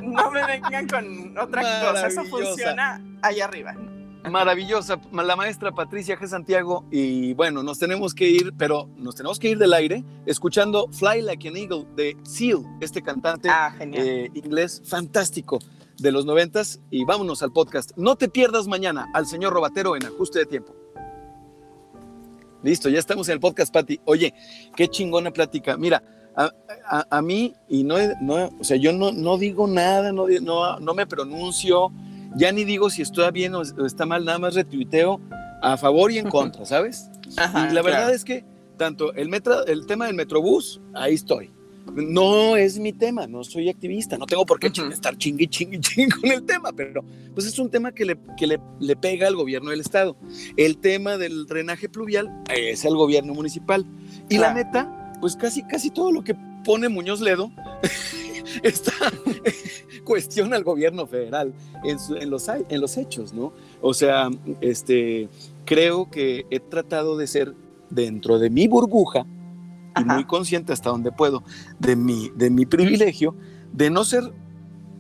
[0.03, 2.07] no me vengan con otra cosa.
[2.07, 3.75] Eso funciona allá arriba.
[4.31, 6.27] Maravillosa, la maestra Patricia G.
[6.29, 6.85] Santiago.
[6.91, 11.23] Y bueno, nos tenemos que ir, pero nos tenemos que ir del aire escuchando Fly
[11.23, 15.59] Like an Eagle de Seal, este cantante Ah, eh, inglés fantástico
[15.99, 16.81] de los noventas.
[16.91, 17.91] Y vámonos al podcast.
[17.97, 20.82] No te pierdas mañana al señor Robatero en ajuste de tiempo.
[22.63, 24.01] Listo, ya estamos en el podcast, Pati.
[24.05, 24.35] Oye,
[24.77, 25.77] qué chingona plática.
[25.77, 26.03] Mira,
[26.37, 26.51] a,
[26.89, 30.79] a- a mí, y no, no, o sea, yo no, no digo nada, no, no,
[30.81, 31.91] no me pronuncio,
[32.37, 35.21] ya ni digo si está bien o, está mal, nada más retuiteo
[35.61, 37.11] a favor y en contra, ¿sabes?
[37.37, 38.45] Ajá, y la verdad es que
[38.77, 41.53] tanto el, metro, el tema del Metrobús, ahí estoy.
[41.95, 46.15] No es mi tema, no soy activista, no tengo por qué estar chingue, chingue, chingue
[46.21, 47.05] con el tema, pero
[47.35, 50.17] pues es un tema que le, que le, le pega al gobierno del estado.
[50.57, 53.87] El tema del drenaje pluvial es el gobierno municipal.
[54.29, 57.51] Y la neta, pues casi, casi todo lo que pone Muñoz Ledo
[58.63, 58.93] está,
[60.05, 61.53] cuestiona al gobierno federal
[61.85, 63.53] en, los, en los hechos, ¿no?
[63.81, 64.31] O sea,
[64.61, 65.29] este,
[65.65, 67.55] creo que he tratado de ser
[67.91, 69.27] dentro de mi burbuja
[70.01, 71.43] y muy consciente hasta donde puedo
[71.79, 73.35] de mi, de mi privilegio
[73.73, 74.33] de no ser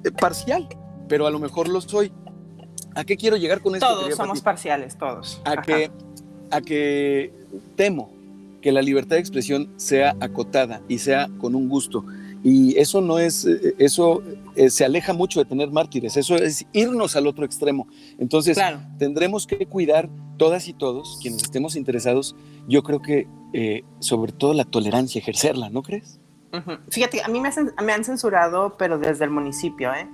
[0.05, 0.69] eh, parcial,
[1.09, 2.13] pero a lo mejor lo soy.
[2.95, 3.87] ¿A qué quiero llegar con esto?
[3.87, 5.41] Todos somos parciales, todos.
[5.45, 5.91] A que,
[6.51, 7.33] a que
[7.77, 8.11] temo
[8.61, 12.05] que la libertad de expresión sea acotada y sea con un gusto.
[12.45, 14.23] Y eso no es, eh, eso
[14.57, 17.87] eh, se aleja mucho de tener mártires, eso es irnos al otro extremo.
[18.19, 18.59] Entonces,
[18.99, 22.35] tendremos que cuidar todas y todos, quienes estemos interesados,
[22.67, 26.19] yo creo que eh, sobre todo la tolerancia, ejercerla, ¿no crees?
[26.91, 30.07] Fíjate, a mí me, han censurado, pero desde el municipio, ¿eh?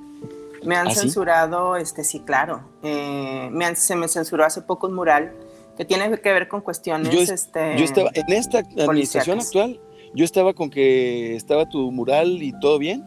[0.65, 2.61] Me han ¿Ah, censurado, este, sí, claro.
[2.83, 5.33] me se me censuró hace poco un mural
[5.77, 7.13] que tiene que ver con cuestiones.
[7.13, 9.81] Yo, este, yo estaba en esta administración actual
[10.15, 13.05] yo estaba con que estaba tu mural y todo bien.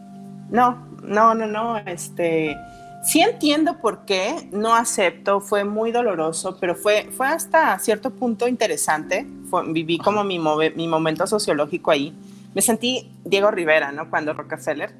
[0.50, 2.56] No, no, no, no, este,
[3.02, 8.46] sí entiendo por qué, no acepto, fue muy doloroso, pero fue, fue hasta cierto punto
[8.48, 9.26] interesante,
[9.68, 12.14] viví como mi, mi momento sociológico ahí.
[12.54, 14.10] Me sentí Diego Rivera, ¿no?
[14.10, 14.94] Cuando Rockefeller,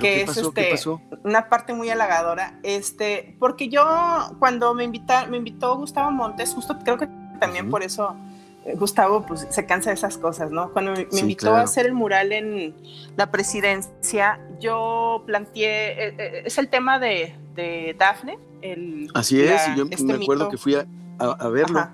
[0.00, 0.74] que es este,
[1.24, 3.84] una parte muy halagadora, este, porque yo
[4.38, 7.08] cuando me, invita, me invitó Gustavo Montes, justo creo que
[7.40, 8.16] también por eso
[8.76, 10.72] Gustavo pues se cansa de esas cosas, ¿no?
[10.72, 12.74] Cuando me, invitó a hacer el mural en
[13.16, 18.38] la presidencia, yo planteé, eh, eh, es el tema de, de Dafne.
[18.60, 20.86] El, Así es, yo este me acuerdo que fui a,
[21.18, 21.88] a, verlo.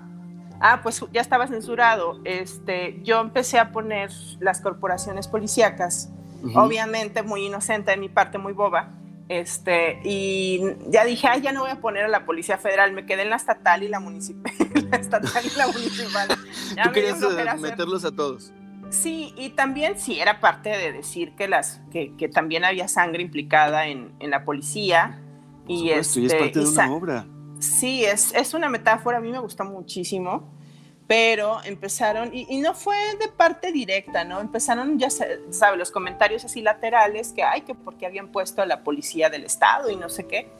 [0.61, 2.19] Ah, pues ya estaba censurado.
[2.23, 6.09] Este, yo empecé a poner las corporaciones policíacas,
[6.53, 8.91] obviamente muy inocente de mi parte, muy boba,
[9.29, 13.05] este, y ya dije, ay, ya no voy a poner a la Policía Federal, me
[13.05, 14.51] quedé en la estatal y la municipal.
[14.89, 16.27] La estatal y la municipal.
[16.83, 18.51] ¿Tú querías eh, meterlos a todos?
[18.89, 23.21] Sí, y también sí, era parte de decir que, las, que, que también había sangre
[23.21, 25.21] implicada en, en la policía.
[25.67, 27.25] y, este, es parte de una obra.
[27.59, 30.49] Sí, es, es una metáfora, a mí me gustó muchísimo
[31.09, 34.39] pero empezaron, y, no fue de parte directa, ¿no?
[34.39, 38.83] Empezaron, ya sabe, los comentarios así laterales, que hay que porque habían puesto a la
[38.83, 40.51] policía del Estado y no sé qué.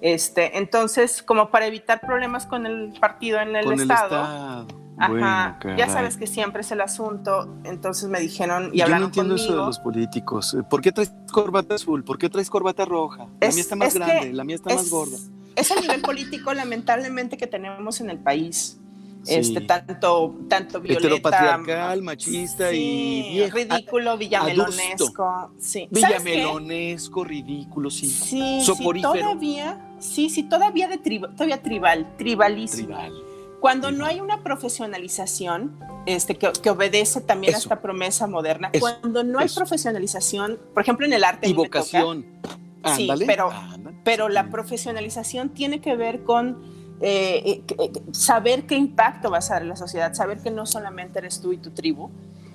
[0.00, 4.66] Este, entonces, como para evitar problemas con el partido en el Estado.
[4.98, 9.34] ajá, ya sabes que siempre es el asunto, entonces me dijeron y hablaron Yo no
[9.34, 10.56] entiendo eso de los políticos.
[10.70, 12.04] ¿Por qué traes corbata azul?
[12.04, 13.26] ¿Por qué traes corbata roja?
[13.40, 15.16] la mía está más grande, la mía está más gorda.
[15.56, 18.78] Es el nivel político, lamentablemente, que tenemos en el país.
[19.28, 21.06] Este, tanto, tanto violeta.
[21.06, 25.52] Heteropatriarcal, machista y ridículo, villamelonesco.
[25.58, 25.88] Sí.
[25.90, 28.06] Villamelonesco, ridículo, sí.
[28.06, 28.62] Sí,
[29.02, 32.96] todavía, sí, sí, todavía de todavía tribal, tribalísimo.
[33.60, 39.40] Cuando no hay una profesionalización este, que, obedece también a esta promesa moderna, cuando no
[39.40, 41.48] hay profesionalización, por ejemplo, en el arte.
[41.48, 42.24] Y vocación.
[42.96, 43.50] sí, pero,
[44.04, 49.54] pero la profesionalización tiene que ver con eh, eh, eh, saber qué impacto vas a
[49.54, 52.10] dar en la sociedad, saber que no solamente eres tú y tu tribu,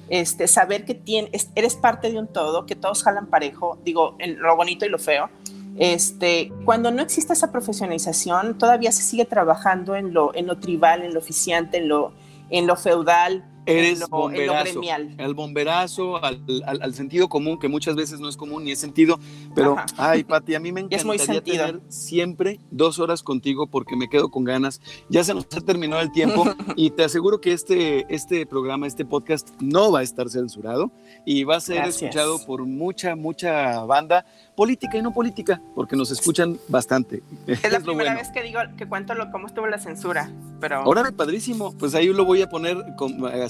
[0.10, 4.40] este, saber que tienes, eres parte de un todo, que todos jalan parejo, digo, en
[4.40, 5.30] lo bonito y lo feo.
[5.78, 11.02] Este, cuando no existe esa profesionalización, todavía se sigue trabajando en lo, en lo tribal,
[11.04, 12.14] en lo oficiante, en lo,
[12.50, 14.82] en lo feudal, Eres bomberazo,
[15.18, 19.20] el bomberazo, al, sentido común, que muchas veces no es común ni es sentido,
[19.56, 24.30] pero, ay, Pati, a mí me encantaría tener siempre dos horas contigo porque me quedo
[24.30, 24.82] con ganas.
[25.10, 26.46] Ya se nos ha terminado el tiempo
[26.76, 30.92] y te aseguro que este, este programa, este podcast, no va a estar censurado
[31.26, 36.12] y va a ser escuchado por mucha, mucha banda política y no política, porque nos
[36.12, 37.24] escuchan bastante.
[37.48, 40.78] Es la primera vez que digo que cuento lo, cómo estuvo la censura, pero...
[40.78, 42.78] Ahora padrísimo, pues ahí lo voy a poner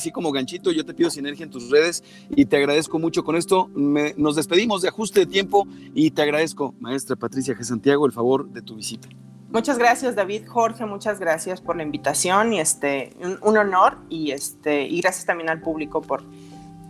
[0.03, 2.03] así como ganchito, yo te pido sinergia en tus redes
[2.35, 3.69] y te agradezco mucho con esto.
[3.73, 7.63] nos despedimos de ajuste de tiempo y te agradezco, maestra Patricia G.
[7.63, 9.07] Santiago, el favor de tu visita.
[9.49, 14.31] Muchas gracias, David, Jorge, muchas gracias por la invitación y este, un, un honor y,
[14.31, 16.21] este, y gracias también al público por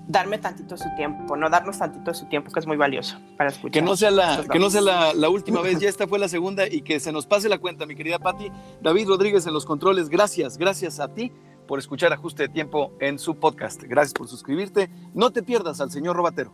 [0.08, 3.72] darme tantito su tiempo, no darnos tantito su tiempo, que es muy valioso para escuchar.
[3.72, 6.68] Que no sea la, que no sea la, última vez, ya esta fue la segunda
[6.68, 8.52] y que se nos pase la cuenta, mi querida Patti.
[8.82, 11.32] David Rodríguez en los controles, gracias, gracias a ti
[11.68, 13.84] por escuchar Ajuste de Tiempo en su podcast.
[13.84, 14.90] Gracias por suscribirte.
[15.14, 16.52] No te pierdas al señor Robatero.